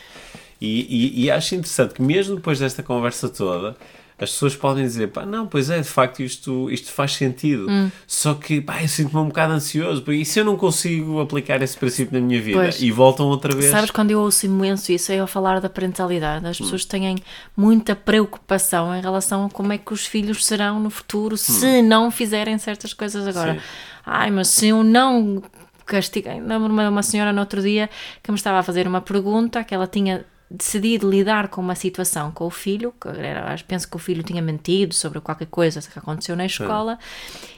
[0.60, 3.76] E, e- e acho interessante que mesmo depois desta conversa toda,
[4.20, 7.68] as pessoas podem dizer, pá, não, pois é, de facto isto, isto faz sentido.
[7.70, 7.88] Hum.
[8.04, 10.02] Só que, pá, eu sinto-me um bocado ansioso.
[10.12, 12.58] E se eu não consigo aplicar esse princípio na minha vida?
[12.58, 12.82] Pois.
[12.82, 13.70] E voltam outra vez.
[13.70, 16.44] Sabes quando eu ouço imenso isso, é eu falar da parentalidade.
[16.48, 17.14] As pessoas têm
[17.56, 22.10] muita preocupação em relação a como é que os filhos serão no futuro se não
[22.10, 23.54] fizerem certas coisas agora.
[23.54, 23.60] Sim.
[24.04, 25.40] Ai, mas se eu não
[25.86, 26.34] castigar.
[26.36, 27.88] Lembro-me de uma senhora no outro dia
[28.20, 32.30] que me estava a fazer uma pergunta que ela tinha decidido lidar com uma situação
[32.30, 35.98] com o filho, que era, penso que o filho tinha mentido sobre qualquer coisa que
[35.98, 36.98] aconteceu na escola,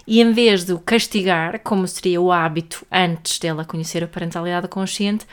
[0.07, 4.67] e em vez de o castigar, como seria o hábito antes dela conhecer a parentalidade
[4.67, 5.25] consciente,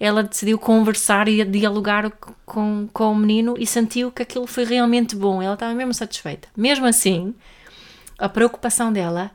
[0.00, 2.10] ela decidiu conversar e dialogar
[2.46, 5.42] com, com o menino e sentiu que aquilo foi realmente bom.
[5.42, 6.48] Ela estava mesmo satisfeita.
[6.56, 7.34] Mesmo assim,
[8.18, 9.30] a preocupação dela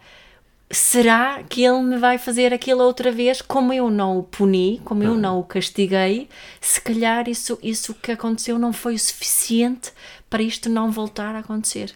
[0.70, 5.04] será que ele me vai fazer aquilo outra vez como eu não o puni, como
[5.04, 6.28] eu não o castiguei,
[6.60, 9.92] se calhar isso, isso que aconteceu não foi o suficiente
[10.30, 11.94] para isto não voltar a acontecer.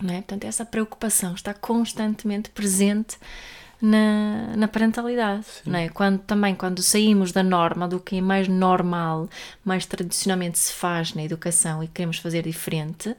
[0.00, 0.16] Não é?
[0.16, 3.18] Portanto, essa preocupação está constantemente presente
[3.80, 5.46] na, na parentalidade.
[5.66, 5.88] Não é?
[5.90, 9.28] quando, também quando saímos da norma, do que é mais normal,
[9.62, 13.14] mais tradicionalmente se faz na educação e queremos fazer diferente,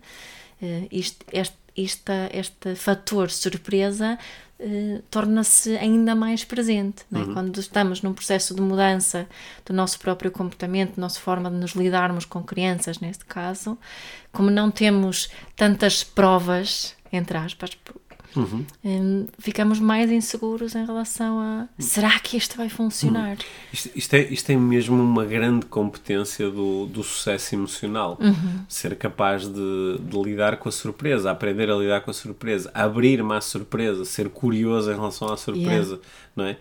[0.61, 4.17] eh, isto, este, esta, este fator surpresa
[4.57, 7.03] eh, torna-se ainda mais presente.
[7.13, 7.33] é?
[7.33, 9.27] Quando estamos num processo de mudança
[9.65, 13.77] do nosso próprio comportamento, da nossa forma de nos lidarmos com crianças, neste caso,
[14.31, 17.71] como não temos tantas provas, entre aspas,
[18.83, 23.37] hum, ficamos mais inseguros em relação a será que isto vai funcionar?
[23.71, 28.17] Isto, isto é, isto é mesmo uma grande competência do, do sucesso emocional.
[28.67, 33.33] Ser capaz de, de lidar com a surpresa, aprender a lidar com a surpresa, abrir-me
[33.33, 35.99] à surpresa, ser curioso em relação à surpresa,
[36.35, 36.57] não é?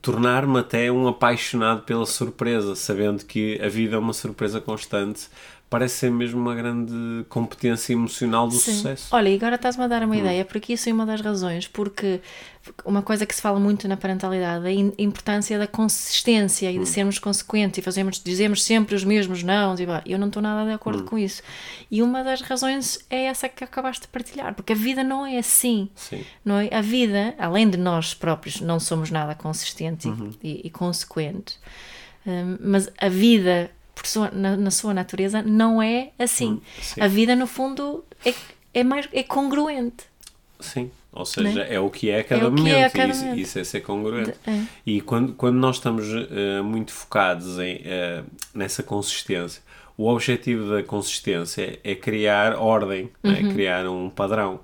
[0.00, 5.28] Tornar-me até um apaixonado pela surpresa, sabendo que a vida é uma surpresa constante,
[5.70, 8.72] parece ser mesmo uma grande competência emocional do Sim.
[8.74, 9.08] sucesso.
[9.14, 12.20] Olha, e agora estás-me a dar uma ideia, porque isso é uma das razões, porque
[12.84, 16.86] uma coisa que se fala muito na parentalidade é a importância da consistência e de
[16.86, 19.74] sermos consequentes e fazemos, dizemos sempre os mesmos não,
[20.06, 21.42] e eu não estou nada de acordo com isso.
[21.90, 25.38] E uma das razões é essa que acabaste de partilhar, porque a vida não é
[25.38, 25.88] assim.
[25.94, 26.24] Sim.
[26.44, 26.68] Não é?
[26.74, 30.30] A vida, além de nós próprios, não somos nada consistentes e- Uhum.
[30.42, 31.58] e, e consequentes,
[32.26, 33.70] hum, mas a vida,
[34.04, 36.52] sua- na, na sua natureza, não é assim.
[36.52, 37.00] Hum, sim.
[37.00, 38.34] A vida, no fundo, é,
[38.74, 40.04] é mais é congruente.
[40.60, 41.66] Sim, ou seja, Né?
[41.74, 42.76] é o que é a cada o que momento.
[42.76, 43.38] é a cada isso, momento.
[43.40, 44.34] isso é ser congruente.
[44.46, 44.62] É.
[44.84, 48.22] E quando, quando nós estamos eh, muito focados em, eh,
[48.54, 49.62] nessa consistência,
[49.96, 53.30] o objetivo da consistência é criar ordem, Uhum.
[53.32, 54.60] é criar um padrão.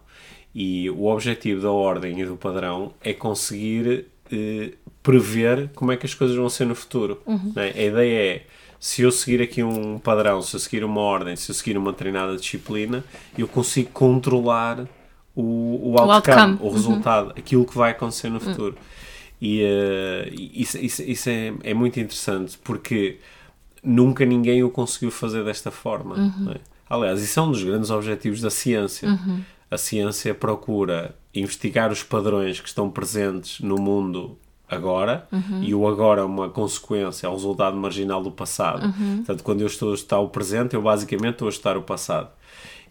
[0.54, 6.06] E o objetivo da ordem e do padrão é conseguir eh, prever como é que
[6.06, 7.20] as coisas vão ser no futuro.
[7.26, 7.52] Uhum.
[7.54, 7.72] né?
[7.74, 8.42] A ideia é
[8.84, 11.90] se eu seguir aqui um padrão, se eu seguir uma ordem, se eu seguir uma
[11.90, 13.02] treinada disciplina,
[13.36, 14.86] eu consigo controlar
[15.34, 16.58] o, o outcome, outcome.
[16.60, 18.76] o resultado, aquilo que vai acontecer no futuro.
[19.40, 23.20] E eh, isso, isso, isso é, é muito interessante porque
[23.82, 26.34] nunca ninguém o conseguiu fazer desta forma.
[26.38, 26.56] não é?
[26.86, 29.18] Aliás, isso é um dos grandes objetivos da ciência.
[29.70, 34.36] A ciência procura investigar os padrões que estão presentes no mundo
[34.68, 35.26] agora
[35.62, 38.92] e o agora é uma consequência, é um resultado marginal do passado.
[39.16, 42.28] Portanto, quando eu estou a estudar o presente, eu basicamente estou a estudar o passado.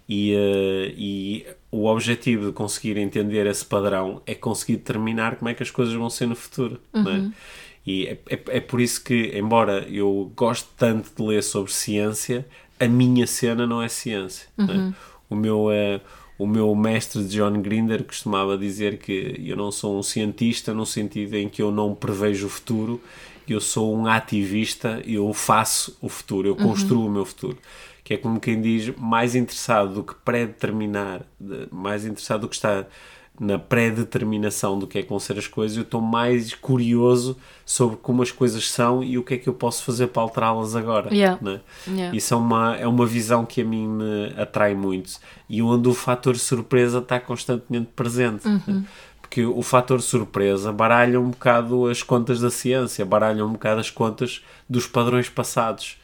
[0.07, 5.53] E, eh, e o objetivo de conseguir entender esse padrão é conseguir determinar como é
[5.53, 6.79] que as coisas vão ser no futuro.
[6.93, 7.31] não é?
[7.85, 12.45] E é, é, é por isso que, embora eu goste tanto de ler sobre ciência,
[12.79, 14.47] a minha cena não é ciência.
[14.91, 14.93] é?
[15.29, 15.71] O meu.
[15.71, 15.99] eh,
[16.43, 21.35] o meu mestre John Grinder costumava dizer que eu não sou um cientista no sentido
[21.35, 23.01] em que eu não prevejo o futuro,
[23.47, 27.57] eu sou um ativista, eu faço o futuro, eu construo o meu futuro.
[28.03, 32.55] Que é como quem diz, mais interessado do que pré-determinar, de- mais interessado do que
[32.55, 32.87] estar
[33.39, 37.97] na pré-determinação do que é que vão ser as coisas, eu estou mais curioso sobre
[37.97, 41.13] como as coisas são e o que é que eu posso fazer para alterá-las agora.
[41.13, 41.39] Yeah.
[41.41, 41.61] né?
[41.87, 42.15] Yeah.
[42.15, 45.13] Isso é uma, é uma visão que a mim me atrai muito
[45.49, 48.47] e onde o fator surpresa está constantemente presente.
[48.47, 48.83] né?
[49.19, 53.89] Porque o fator surpresa baralha um bocado as contas da ciência, baralha um bocado as
[53.89, 55.97] contas dos padrões passados.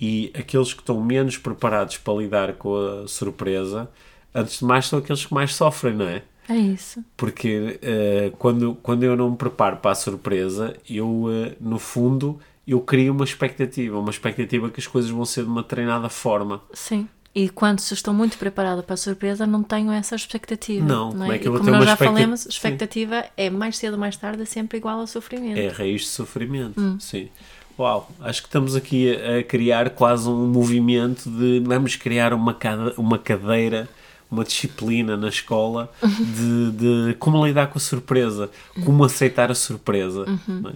[0.00, 3.88] E aqueles que estão menos preparados para lidar com a surpresa,
[4.34, 6.22] antes de mais, são aqueles que mais sofrem, não é?
[6.48, 7.02] É isso.
[7.16, 12.38] Porque uh, quando, quando eu não me preparo para a surpresa, eu, uh, no fundo,
[12.66, 16.60] eu crio uma expectativa, uma expectativa que as coisas vão ser de uma treinada forma.
[16.72, 17.08] Sim.
[17.34, 20.84] E quando se estou muito preparada para a surpresa, não tenho essa expectativa.
[20.84, 22.40] Não, não como é que e eu vou como ter nós uma já expecta- falamos,
[22.40, 22.48] Sim.
[22.50, 25.56] expectativa é mais cedo ou mais tarde é sempre igual ao sofrimento.
[25.58, 26.78] É a raiz de sofrimento.
[26.78, 27.00] Hum.
[27.00, 27.30] Sim.
[27.78, 32.52] Uau, acho que estamos aqui a, a criar quase um movimento de vamos criar uma,
[32.52, 33.88] cade- uma cadeira,
[34.32, 36.70] uma disciplina na escola de,
[37.10, 38.50] de como lidar com a surpresa,
[38.84, 40.70] como aceitar a surpresa, Uhum.
[40.70, 40.72] é?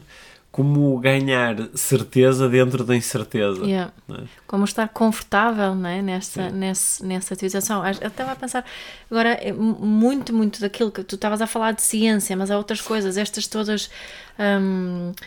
[0.52, 3.62] como ganhar certeza dentro da incerteza.
[3.62, 3.92] Yeah.
[4.10, 4.22] é?
[4.46, 6.00] Como estar confortável é?
[6.00, 7.34] nessa, nessa, nessa.
[7.82, 8.64] Acho- Eu estava a pensar,
[9.10, 12.80] agora, mu- muito, muito daquilo que tu estavas a falar de ciência, mas há outras
[12.80, 13.90] coisas, estas todas
[14.38, 15.22] hum, eh,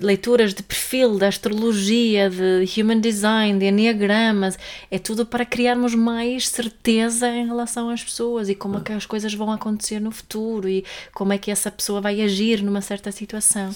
[0.00, 4.58] leituras de perfil, da astrologia, de human design, de enneagramas,
[4.90, 9.06] é tudo para criarmos mais certeza em relação às pessoas e como é que as
[9.06, 13.12] coisas vão acontecer no futuro e como é que essa pessoa vai agir numa certa
[13.12, 13.70] situação.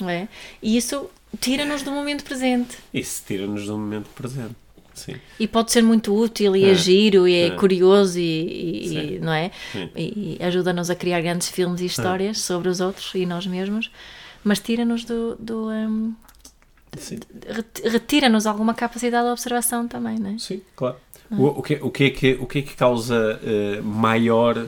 [0.00, 0.28] Não é?
[0.62, 2.76] E isso tira-nos do momento presente.
[2.92, 4.54] Isso tira-nos do momento presente.
[4.94, 5.14] Sim.
[5.38, 7.50] E pode ser muito útil e É, é giro e é, é.
[7.50, 9.52] curioso e, e- não é?
[9.70, 9.88] Sim.
[9.94, 13.92] E, e ajuda-nos a criar grandes filmes e histórias sobre os outros e nós mesmos,
[14.44, 16.14] mas tira-nos do, do hum,
[17.46, 20.38] ret- retira-nos alguma capacidade de observação também, não é?
[20.38, 20.96] Sim, claro.
[21.30, 24.66] O, o, que, o, que é que, o que é que causa eh, maior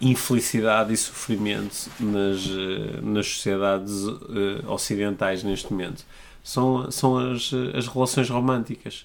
[0.00, 6.04] infelicidade e sofrimento nas, eh, nas sociedades eh, ocidentais neste momento?
[6.42, 9.04] São, são as, as relações românticas.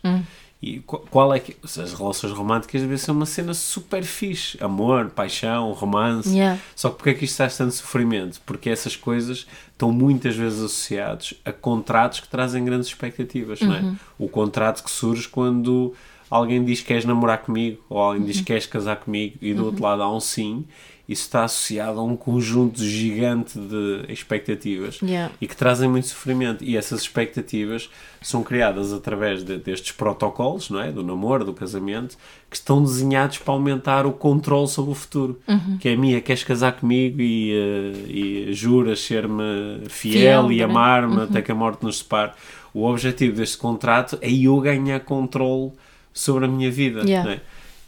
[0.67, 1.55] E qu- qual é que.
[1.63, 4.57] As relações românticas devem ser uma cena super fixe.
[4.59, 6.29] Amor, paixão, romance.
[6.29, 6.59] Yeah.
[6.75, 8.41] Só que porque é que isto traz tanto sofrimento?
[8.45, 13.93] Porque essas coisas estão muitas vezes associados a contratos que trazem grandes expectativas, não é?
[14.17, 15.93] O contrato que surge quando
[16.31, 19.65] alguém diz que queres namorar comigo ou alguém diz que queres casar comigo e do
[19.65, 20.65] outro lado há um sim,
[21.07, 25.31] isso está associado a um conjunto gigante de expectativas Yeah.
[25.39, 26.63] e que trazem muito sofrimento.
[26.63, 27.89] E essas expectativas
[28.21, 30.91] são criadas através de- destes protocolos, não é?
[30.91, 32.17] Do namoro, do casamento,
[32.49, 35.39] que estão desenhados para aumentar o controle sobre o futuro.
[35.79, 40.57] Que é a minha, queres casar comigo e, eh, e juras ser-me fiel, Fiel, e
[40.57, 40.63] não é?
[40.71, 42.31] amar-me até que a morte nos separe.
[42.73, 45.71] O objetivo deste contrato é eu ganhar controle
[46.11, 47.01] sobre a minha vida.
[47.01, 47.23] Yeah.
[47.29, 47.41] não é?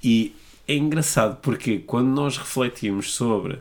[0.04, 0.34] E
[0.68, 3.60] é engraçado porque quando nós refletimos sobre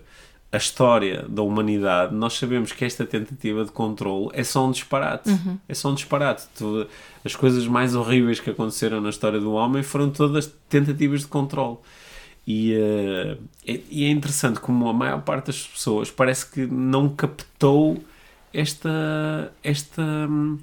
[0.52, 5.30] a história da humanidade, nós sabemos que esta tentativa de controle é só um disparate.
[5.68, 6.46] É só um disparate.
[7.24, 11.78] As coisas mais horríveis que aconteceram na história do homem foram todas tentativas de controle.
[12.46, 17.08] E, eh, é, e é interessante como a maior parte das pessoas parece que não
[17.08, 18.02] captou
[18.52, 19.52] esta.
[19.62, 20.58] esta hum,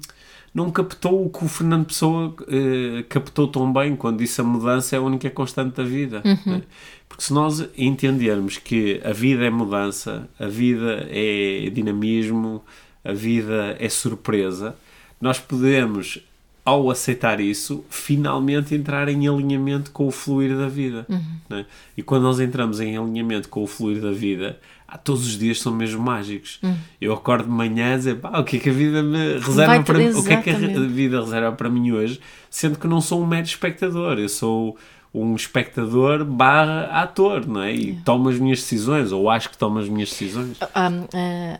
[0.54, 4.94] não captou o que o Fernando Pessoa eh, captou tão bem quando disse a mudança
[4.94, 6.22] é a única constante da vida.
[6.46, 6.62] né?
[7.08, 12.62] Porque se nós entendermos que a vida é mudança, a vida é dinamismo,
[13.04, 14.76] a vida é surpresa,
[15.20, 16.20] nós podemos,
[16.64, 21.04] ao aceitar isso, finalmente entrar em alinhamento com o fluir da vida.
[21.48, 21.66] né?
[21.96, 25.60] E quando nós entramos em alinhamento com o fluir da vida, ah, todos os dias
[25.60, 26.60] são mesmo mágicos.
[27.00, 29.82] Eu acordo de manhã a dizer, pá, o que é que a vida me reserva
[29.82, 30.10] para mim?
[30.10, 32.20] O que é que a vida reserva para mim hoje?
[32.50, 34.76] Sendo que não sou um mero espectador, eu sou
[35.14, 37.72] um espectador barra ator, não é?
[37.72, 40.58] E tomo as minhas decisões, ou acho que tomo as minhas decisões.
[40.74, 40.90] Ah,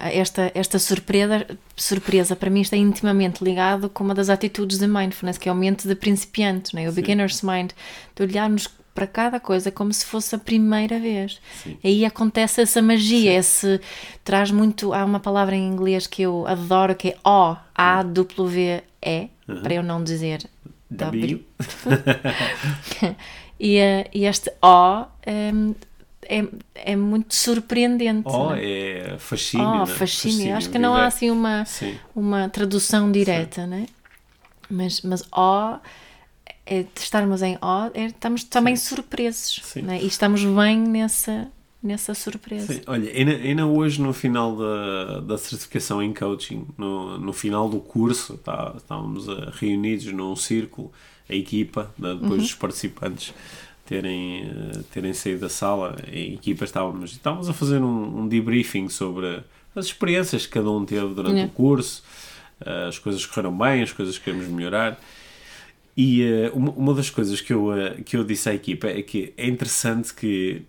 [0.00, 5.38] esta, esta surpresa, surpresa para mim está intimamente ligado com uma das atitudes de mindfulness,
[5.38, 6.88] que é o mente de principiante, né?
[6.88, 7.70] o beginner's mind,
[8.16, 11.40] de olharmos para cada coisa como se fosse a primeira vez.
[11.82, 13.80] Aí acontece essa magia, esse
[14.22, 14.92] traz muito.
[14.94, 19.30] Há uma palavra em inglês que eu adoro que é O, A-W-E,
[19.62, 20.48] para eu não dizer
[20.88, 21.44] W.
[23.58, 25.74] e, eh, e este O em,
[26.26, 26.44] é,
[26.92, 28.28] é muito surpreendente.
[28.28, 28.64] Oh, né?
[28.64, 29.86] é fascínio, Oh, né?
[29.86, 30.56] fascínio.
[30.56, 31.98] Acho que não há assim uma, Sim.
[32.14, 33.86] uma tradução direta, né?
[34.70, 35.78] Mas, mas ó,
[36.66, 39.60] é, de estarmos em ó, é, estamos também surpresos.
[39.64, 39.82] Sim.
[39.82, 40.02] Né?
[40.02, 41.48] E estamos bem nessa,
[41.82, 42.72] nessa surpresa.
[42.72, 47.68] Sim, olha, ainda, ainda hoje no final da, da certificação em coaching, no, no final
[47.68, 50.90] do curso, tá, estávamos eh, reunidos num círculo,
[51.28, 52.36] a equipa, depois Uhum.
[52.38, 53.34] dos participantes
[53.86, 58.88] terem, eh, terem saído da sala, a equipa estávamos, estávamos a fazer um, um debriefing
[58.88, 59.42] sobre
[59.76, 61.52] as experiências que cada um teve durante Yeah.
[61.52, 62.02] o curso,
[62.64, 64.98] eh, as coisas que correram bem, as coisas que queremos melhorar.
[65.96, 69.00] E eh, uma, uma das coisas que eu, eh, que eu disse à equipa é
[69.00, 70.62] que é interessante que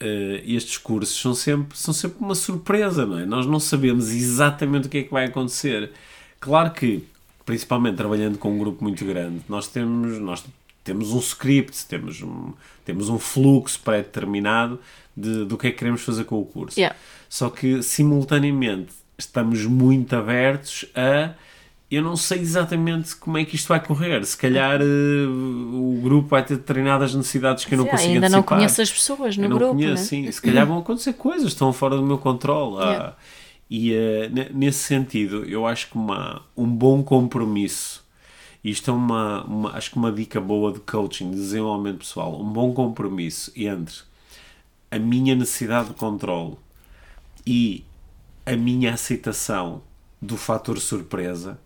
[0.00, 3.24] eh, estes cursos são sempre, são sempre uma surpresa, não é?
[3.24, 5.92] Nós não sabemos exatamente o que é que vai acontecer.
[6.40, 7.04] Claro que,
[7.46, 10.44] principalmente trabalhando com um grupo muito grande, nós temos, nós
[10.82, 12.52] temos um script, temos um,
[12.84, 14.80] temos um fluxo pré-determinado
[15.16, 16.78] de, do que é que queremos fazer com o curso.
[16.78, 16.96] Yeah.
[17.28, 21.34] Só que, simultaneamente, estamos muito abertos a.
[21.94, 24.24] Eu não sei exatamente como é que isto vai correr.
[24.24, 24.84] Se calhar eh,
[25.26, 28.58] o grupo vai ter determinadas necessidades que eu não consigo ainda não antecipar.
[28.58, 30.24] conheço as pessoas no eu não grupo, conheço, né?
[30.26, 30.30] sim.
[30.32, 32.82] Se calhar vão acontecer coisas, estão fora do meu controle.
[32.82, 33.14] Ah,
[33.70, 34.28] Yeah.
[34.28, 38.04] e ne- nesse sentido, eu acho que uma, um bom compromisso,
[38.62, 42.44] isto é uma, uma- acho que uma dica boa de coaching, de desenvolvimento pessoal, um
[42.52, 43.94] bom compromisso entre
[44.90, 46.56] a minha necessidade de controle
[47.46, 47.84] e
[48.46, 49.82] a minha aceitação
[50.20, 51.58] do fator surpresa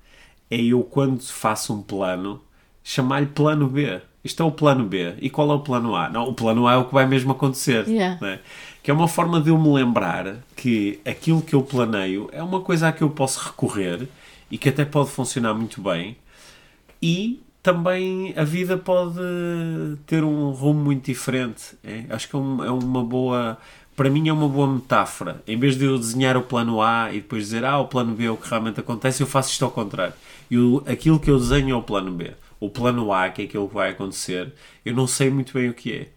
[0.51, 2.41] é eu quando faço um plano
[2.83, 4.01] chamar-lhe plano B.
[4.25, 5.15] Isto é o plano B.
[5.21, 6.09] E qual é o plano A?
[6.09, 7.87] Não, o plano A é o que vai mesmo acontecer.
[7.89, 8.19] Yeah.
[8.21, 8.41] né?
[8.83, 12.61] Que é uma forma de eu me lembrar que aquilo que eu planeio é uma
[12.61, 14.09] coisa a que eu posso recorrer
[14.51, 16.17] e que até pode funcionar muito bem
[17.03, 19.19] e também a vida pode
[20.07, 21.77] ter um rumo muito diferente.
[21.85, 22.05] é?
[22.09, 23.59] Acho que é, um- é uma boa.
[23.95, 25.43] Para mim é uma boa metáfora.
[25.47, 28.25] Em vez de eu desenhar o plano A e depois dizer ah, o plano B
[28.25, 30.15] é o que realmente acontece, eu faço isto ao contrário.
[30.51, 32.33] E o- aquilo que eu desenho é o plano B.
[32.61, 34.53] O plano A, que é aquilo que vai acontecer,
[34.85, 36.09] eu não sei muito bem o que é.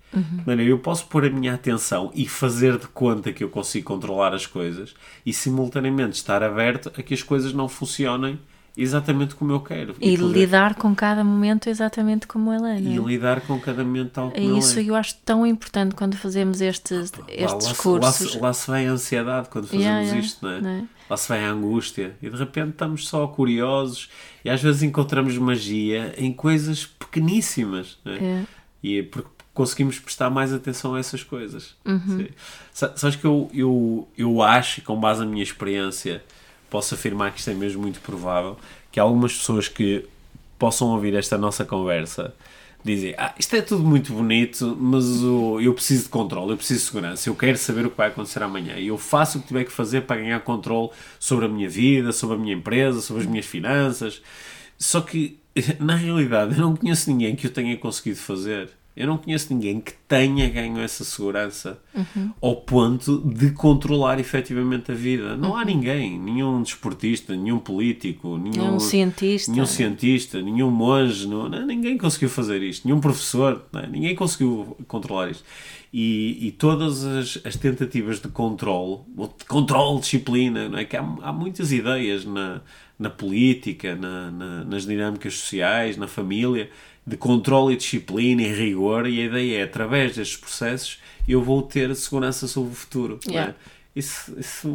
[0.45, 4.33] Mano, eu posso pôr a minha atenção e fazer de conta que eu consigo controlar
[4.33, 4.93] as coisas
[5.25, 8.37] e simultaneamente estar aberto a que as coisas não funcionem
[8.75, 9.95] exatamente como eu quero.
[9.99, 12.99] E poder- lidar com cada momento exatamente como ele é, e é?
[13.01, 14.91] lidar com cada momento tal É como isso ele é.
[14.91, 18.01] eu acho tão importante quando fazemos estes, Lá- estes lá, cursos.
[18.01, 20.61] Lá, se- lá se vai a ansiedade quando fazemos Yeah, yeah, isto, não é?
[20.61, 20.83] não é?
[21.09, 24.09] Lá se vai a angústia e de repente estamos só curiosos
[24.45, 28.17] e às vezes encontramos magia em coisas pequeníssimas, não é?
[28.17, 28.43] É.
[28.81, 31.75] E é porque conseguimos prestar mais atenção a essas coisas.
[31.85, 32.25] Uhum.
[32.73, 36.23] Sabes que eu, eu, eu acho, e com base na minha experiência,
[36.71, 38.57] posso afirmar que isto é mesmo muito provável,
[38.91, 40.05] que algumas pessoas que
[40.57, 42.33] possam ouvir esta nossa conversa
[42.83, 46.79] dizem, ah, isto é tudo muito bonito, mas o- eu preciso de controle, eu preciso
[46.79, 49.47] de segurança, eu quero saber o que vai acontecer amanhã e eu faço o que
[49.49, 53.21] tiver que fazer para ganhar controle sobre a minha vida, sobre a minha empresa, sobre
[53.23, 54.19] as minhas finanças.
[54.79, 55.37] Só que,
[55.79, 58.69] na realidade, eu não conheço ninguém que o tenha conseguido fazer.
[58.95, 61.79] Eu não conheço ninguém que tenha ganho essa segurança
[62.41, 65.37] ao ponto de controlar efetivamente a vida.
[65.37, 69.49] Não há ninguém, nenhum desportista, nenhum político, nenhum, Nenhum cientista.
[69.51, 73.87] nenhum cientista, nenhum monge, não, não, ninguém conseguiu fazer isto, nenhum professor, não é?
[73.87, 75.43] ninguém conseguiu controlar isto.
[75.93, 78.99] E, e todas as, as tentativas de controle,
[79.39, 80.85] de controle, disciplina, não é?
[80.85, 82.61] que há, há muitas ideias na,
[82.99, 86.69] na política, na- na- nas dinâmicas sociais, na família,
[87.05, 91.61] de controle e disciplina e rigor, e a ideia é, através destes processos, eu vou
[91.61, 93.19] ter segurança sobre o futuro.
[93.27, 93.31] é?
[93.31, 93.55] Yeah.
[93.95, 94.67] Isso, isso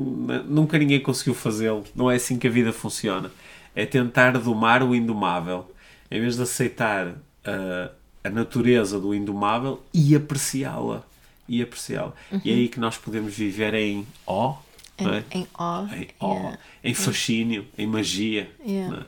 [0.46, 1.84] nunca ninguém conseguiu fazê-lo.
[1.94, 3.30] Não é assim que a vida funciona.
[3.74, 5.70] É tentar domar o indomável.
[6.10, 7.14] Em vez de aceitar
[7.44, 7.90] ah,
[8.22, 11.02] a natureza do indomável e apreciá-la.
[11.48, 12.12] E apreciá-la.
[12.44, 14.56] E é aí que nós podemos viver em ó,
[15.00, 15.24] não é?
[15.30, 15.96] Em, em awe.
[15.96, 16.58] em, ó, yeah.
[16.82, 18.50] em fascínio, em magia.
[18.66, 19.06] Yeah.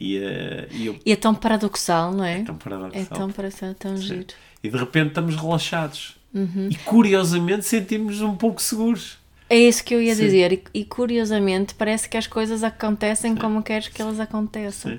[0.00, 0.04] É?
[0.04, 2.42] E, ah, e eu, E é tão paradoxal, não é?
[2.42, 3.02] tão paradoxal.
[3.02, 4.26] É tão paradoxal, tão giro.
[4.62, 6.16] E de repente estamos relaxados.
[6.32, 6.68] Uhum.
[6.70, 9.18] E curiosamente sentimos um pouco seguros.
[9.48, 10.24] É isso que eu ia Sim.
[10.24, 10.52] dizer.
[10.52, 14.92] E, e, curiosamente parece que as coisas acontecem como queres que elas aconteçam.
[14.92, 14.98] Sim.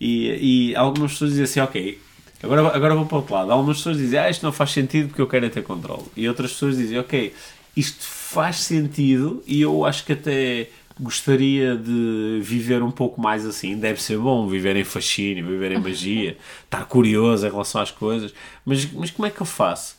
[0.00, 2.00] E, e algumas pessoas dizem assim, ok,
[2.42, 3.52] agora, agora vou para o outro lado.
[3.52, 6.02] Algumas pessoas dizem, ah, isto não faz sentido porque eu quero é ter controle.
[6.16, 7.32] E outras pessoas dizem, ok,
[7.76, 10.68] isto faz sentido e eu acho que até
[11.02, 13.76] gostaria de viver um pouco mais assim.
[13.76, 18.32] Deve ser bom viver em fascínio, viver em magia, estar curioso em relação às coisas.
[18.64, 19.96] Mas, mas como é que eu faço?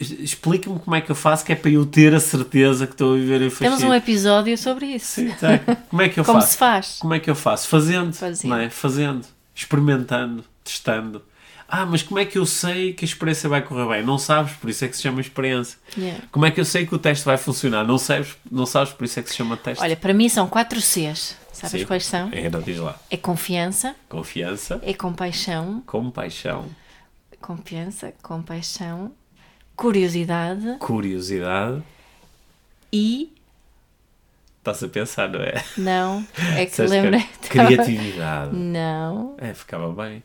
[0.00, 3.14] Explica-me como é que eu faço que é para eu ter a certeza que estou
[3.14, 3.76] a viver em fascínio.
[3.76, 5.06] Temos um episódio sobre isso.
[5.20, 5.60] Sim, tem.
[5.88, 6.52] Como é que eu Como faço?
[6.52, 6.96] se faz?
[7.00, 7.68] Como é que eu faço?
[7.68, 8.50] Fazendo, Fazendo.
[8.50, 8.70] não é?
[8.70, 9.24] Fazendo,
[9.54, 11.22] experimentando, testando.
[11.70, 14.02] Ah, mas como é que eu sei que a experiência vai correr bem?
[14.02, 15.78] Não sabes, por isso é que se chama experiência.
[15.98, 16.24] Yeah.
[16.32, 17.84] Como é que eu sei que o teste vai funcionar?
[17.86, 19.82] Não sabes, não sabes por isso é que se chama teste.
[19.84, 21.36] Olha, para mim são quatro Cs.
[21.52, 21.86] Sabes Sim.
[21.86, 22.30] quais são?
[22.32, 22.98] É, então diz lá.
[23.10, 26.64] É confiança, Confiança, é compaixão, compaixão,
[27.40, 29.12] confiança, compaixão,
[29.76, 31.82] curiosidade curiosidade.
[32.92, 33.32] e
[34.58, 35.64] Estás a pensar, não é?
[35.76, 38.54] não, é que que- Criatividade.
[38.54, 40.22] Não, É, ficava bem.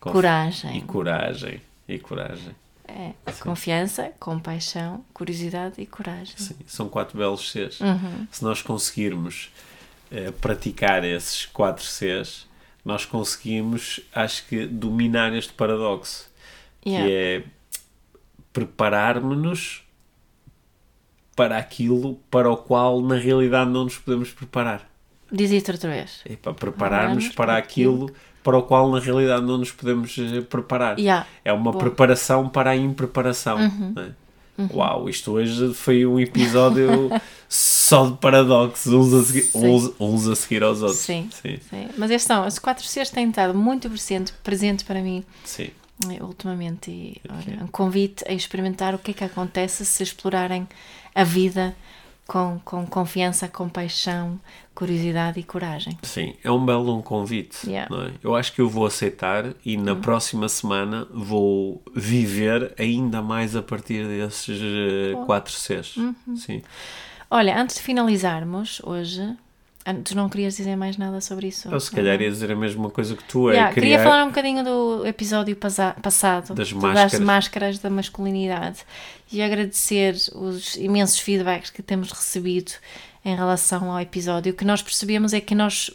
[0.00, 0.78] Conf- coragem.
[0.78, 1.60] E coragem.
[1.86, 2.54] E coragem.
[2.88, 6.34] É, confiança, compaixão, curiosidade e coragem.
[6.36, 7.80] Sim, são quatro belos Cs.
[7.80, 8.26] Uhum.
[8.32, 9.52] Se nós conseguirmos
[10.10, 12.48] eh, praticar esses quatro Cs,
[12.84, 16.28] nós conseguimos, acho que, dominar este paradoxo.
[16.84, 17.06] Yeah.
[17.06, 17.44] Que é
[18.52, 19.84] prepararmos-nos
[21.36, 24.88] para aquilo para o qual, na realidade, não nos podemos preparar.
[25.30, 26.22] Diz isto outra vez.
[26.24, 30.16] É para prepararmos Prepararmos para para aquilo para o qual, na realidade, não nos podemos
[30.18, 30.98] eh, preparar.
[30.98, 31.26] Yeah.
[31.44, 31.70] É uma.
[31.72, 31.78] Uhum.
[31.78, 33.58] preparação para a impreparação.
[33.58, 34.10] não é?
[34.74, 37.10] Uau, isto hoje foi um episódio
[37.48, 41.00] só de paradoxos, uns a seguir, uns, uns a seguir aos outros.
[41.00, 41.58] Sim, sim.
[41.70, 41.88] sim.
[41.96, 45.24] Mas estes são, os quatro Cs têm estado muito presente, presente para mim.
[45.44, 45.70] Sim.
[46.08, 47.20] Eh, ultimamente, e
[47.62, 50.68] um convite a experimentar o que é que acontece se explorarem
[51.14, 51.74] a vida
[52.30, 54.38] com, com confiança, compaixão,
[54.72, 55.98] curiosidade e coragem.
[56.04, 57.68] Sim, é um belo um convite.
[57.68, 57.92] Yeah.
[58.06, 58.12] É?
[58.22, 60.00] Eu acho que eu vou aceitar e na Uhum.
[60.00, 65.96] próxima semana vou viver ainda mais a partir desses eh, quatro Cs.
[65.96, 66.14] Uhum.
[66.36, 66.62] Sim.
[67.28, 69.36] Olha, antes de finalizarmos hoje,
[69.86, 71.68] antes não querias dizer mais nada sobre isso?
[71.68, 73.82] Eu se calhar ia dizer a mesma coisa que tu, é Yeah, criar...
[73.82, 77.18] Queria falar um bocadinho do episódio passado Das máscaras.
[77.20, 78.80] máscaras da masculinidade
[79.32, 82.72] e agradecer os imensos feedbacks que temos recebido
[83.24, 84.52] em relação ao episódio.
[84.52, 85.90] O que nós percebemos é que nós,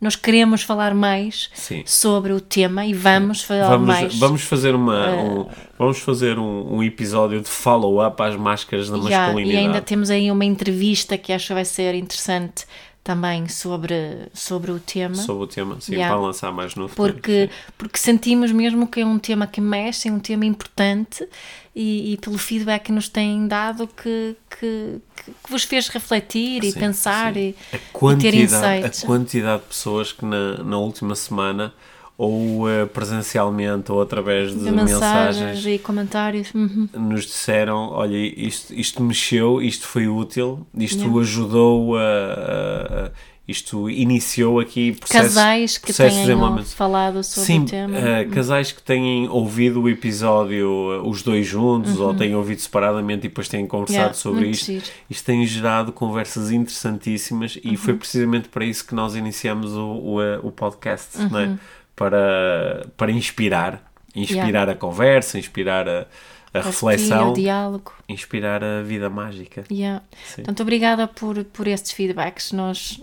[0.00, 1.82] nós queremos falar mais Sim.
[1.86, 4.18] sobre o tema e vamos falar Vamos, mais.
[4.18, 5.46] Vamos fazer uma um,
[5.78, 9.66] vamos fazer um, um episódio de follow-up às máscaras da Yeah, e masculinidade.
[9.66, 12.64] ainda temos aí uma entrevista que acho que vai ser interessante
[13.06, 13.94] também sobre,
[14.34, 15.14] sobre o tema.
[15.14, 16.12] sobre o tema, sim, Yeah.
[16.12, 17.12] para lançar mais no futuro.
[17.14, 17.72] porque, sim.
[17.78, 21.24] porque sentimos mesmo que é um tema que mexe, é um tema importante
[21.72, 26.72] e, e pelo feedback que nos têm dado que, que, que- vos fez refletir e
[26.72, 27.38] Sim, pensar sim.
[27.38, 29.04] e, a e ter insights.
[29.04, 31.72] a quantidade de pessoas que na, na última semana
[32.18, 36.52] ou eh, presencialmente ou através de De mensagens mensagens e comentários.
[36.54, 36.88] Uhum.
[36.94, 41.20] nos disseram, olha, isto, isto mexeu, isto foi útil, isto Yeah.
[41.20, 43.10] ajudou a, a- a-
[43.48, 47.96] isto iniciou aqui processos, Casais que processos de tenham falado sobre Sim, o tema.
[47.96, 53.26] eh, casais que têm ouvido o episódio uh, os dois juntos ou têm ouvido separadamente
[53.26, 54.02] e depois têm conversado Uhum.
[54.02, 54.66] Yeah, sobre isto.
[54.66, 54.84] giro.
[55.08, 57.76] Isto tem gerado conversas interessantíssimas e Uhum.
[57.76, 61.38] foi precisamente para isso que nós iniciamos o, o, o podcast, não Uhum.
[61.54, 61.58] é?
[61.96, 66.04] Para, para inspirar, inspirar a conversa, inspirar a, a
[66.52, 67.92] Partilha, reflexão, o diálogo.
[68.08, 69.64] inspirar a vida mágica.
[69.70, 70.04] Yeah.
[70.26, 70.36] Sim.
[70.36, 72.52] Portanto, obrigada por, por estes feedbacks.
[72.52, 73.02] Nós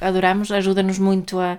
[0.00, 1.58] adoramos, ajuda-nos muito a,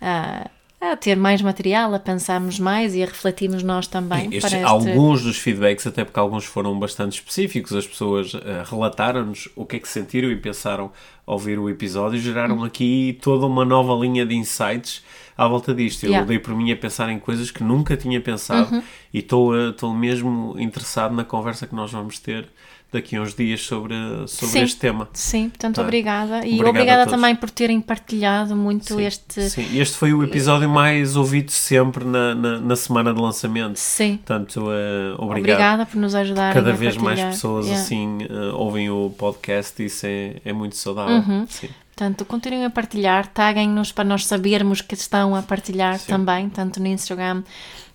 [0.00, 0.48] a,
[0.80, 4.30] a ter mais material, a pensarmos mais e a refletirmos nós também.
[4.30, 4.62] Para este...
[4.62, 9.76] Alguns dos feedbacks, até porque alguns foram bastante específicos, as pessoas eh, relataram-nos o que
[9.76, 10.90] é que sentiram e pensaram
[11.26, 15.04] ao ouvir o episódio, e geraram aqui toda uma nova linha de insights
[15.36, 16.04] à volta disto.
[16.04, 16.26] Eu Yeah.
[16.26, 18.82] dei por mim a pensar em coisas que nunca tinha pensado Uhum.
[19.12, 22.48] e estou eh, estou mesmo interessado na conversa que nós vamos ter
[22.92, 23.94] daqui a uns dias sobre,
[24.26, 24.62] sobre Sim.
[24.62, 25.08] este tema.
[25.12, 25.82] Sim, portanto, Tá.
[25.82, 26.46] obrigada.
[26.46, 27.12] E obrigada todos.
[27.20, 29.48] também por terem partilhado muito Sim, este.
[29.50, 29.78] sim.
[29.78, 33.76] Este foi o episódio mais ouvido sempre na, na, na semana de lançamento.
[33.78, 34.16] Sim.
[34.16, 35.38] Portanto, eh, obrigado.
[35.38, 37.82] Obrigada por nos ajudarem Cada vez mais pessoas Yeah.
[37.84, 41.16] assim eh, ouvem o podcast e isso é, é muito saudável.
[41.16, 41.46] Uhum.
[41.48, 41.68] Sim.
[41.94, 46.06] Portanto, continuem a partilhar, taguem-nos para nós sabermos que estão a partilhar Sim.
[46.06, 47.42] também, tanto no Instagram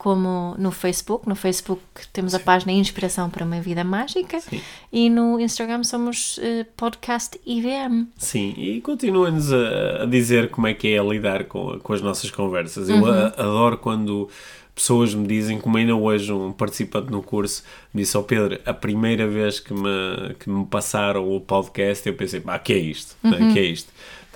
[0.06, 1.28] como no Facebook.
[1.28, 1.82] No Facebook
[2.14, 4.62] temos a página Inspiração para uma Vida Mágica Sim.
[4.93, 8.06] e no Instagram somos eh, Podcast IVM.
[8.16, 12.30] Sim, e continuem-nos a, a dizer como é que é lidar com, com as nossas
[12.30, 12.88] conversas.
[12.88, 12.99] Uhum.
[12.99, 14.30] Eu a- adoro quando
[14.76, 18.74] pessoas me dizem, como ainda hoje um participante no curso me disse, ó Pedro, a
[18.76, 23.16] primeira vez que me, que me passaram o podcast, eu pensei, pá, que é isto?
[23.24, 23.51] Uhum.
[23.53, 23.91] Que é isto?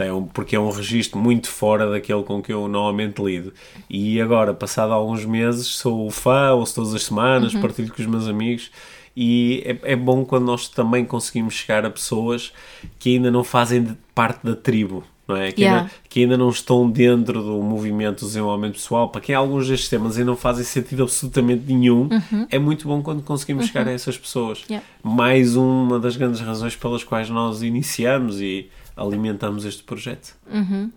[0.05, 3.53] É um- porque é um registro muito fora daquele com que eu normalmente lido.
[3.89, 7.61] E agora, passado alguns meses, sou fã, ouço todas as semanas, Uhum.
[7.61, 8.71] partilho com os meus amigos.
[9.15, 12.53] E é, é bom quando nós também conseguimos chegar a pessoas
[12.97, 15.51] que ainda não fazem parte da tribo, não é?
[15.51, 15.81] Que, Yeah.
[15.81, 19.09] ainda, que ainda não estão dentro do movimento do desenvolvimento pessoal.
[19.09, 22.07] Para quem alguns destes temas ainda não fazem sentido absolutamente nenhum,
[22.49, 24.63] é muito bom quando conseguimos chegar a essas pessoas.
[24.69, 24.85] Yeah.
[25.03, 28.69] Mais uma das grandes razões pelas quais nós iniciamos e
[28.99, 30.35] alimentamos este projeto.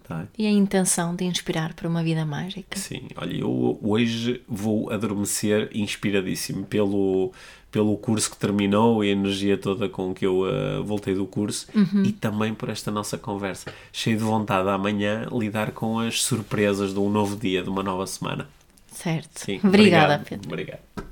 [0.07, 0.27] Tá?
[0.39, 2.79] E a intenção de inspirar para uma vida mágica.
[2.79, 7.33] Sim, olha, eu hoje vou adormecer inspiradíssimo pelo,
[7.71, 11.67] pelo curso que terminou e a energia toda com que eu eh, voltei do curso
[11.75, 12.03] Uhum.
[12.05, 13.73] e também por esta nossa conversa.
[13.93, 18.07] Cheio de vontade amanhã lidar com as surpresas de um novo dia, de uma nova
[18.07, 18.49] semana.
[18.91, 19.41] Certo.
[19.41, 20.49] Sim, Obrigada, obrigado, Pedro.
[20.49, 21.12] Obrigado.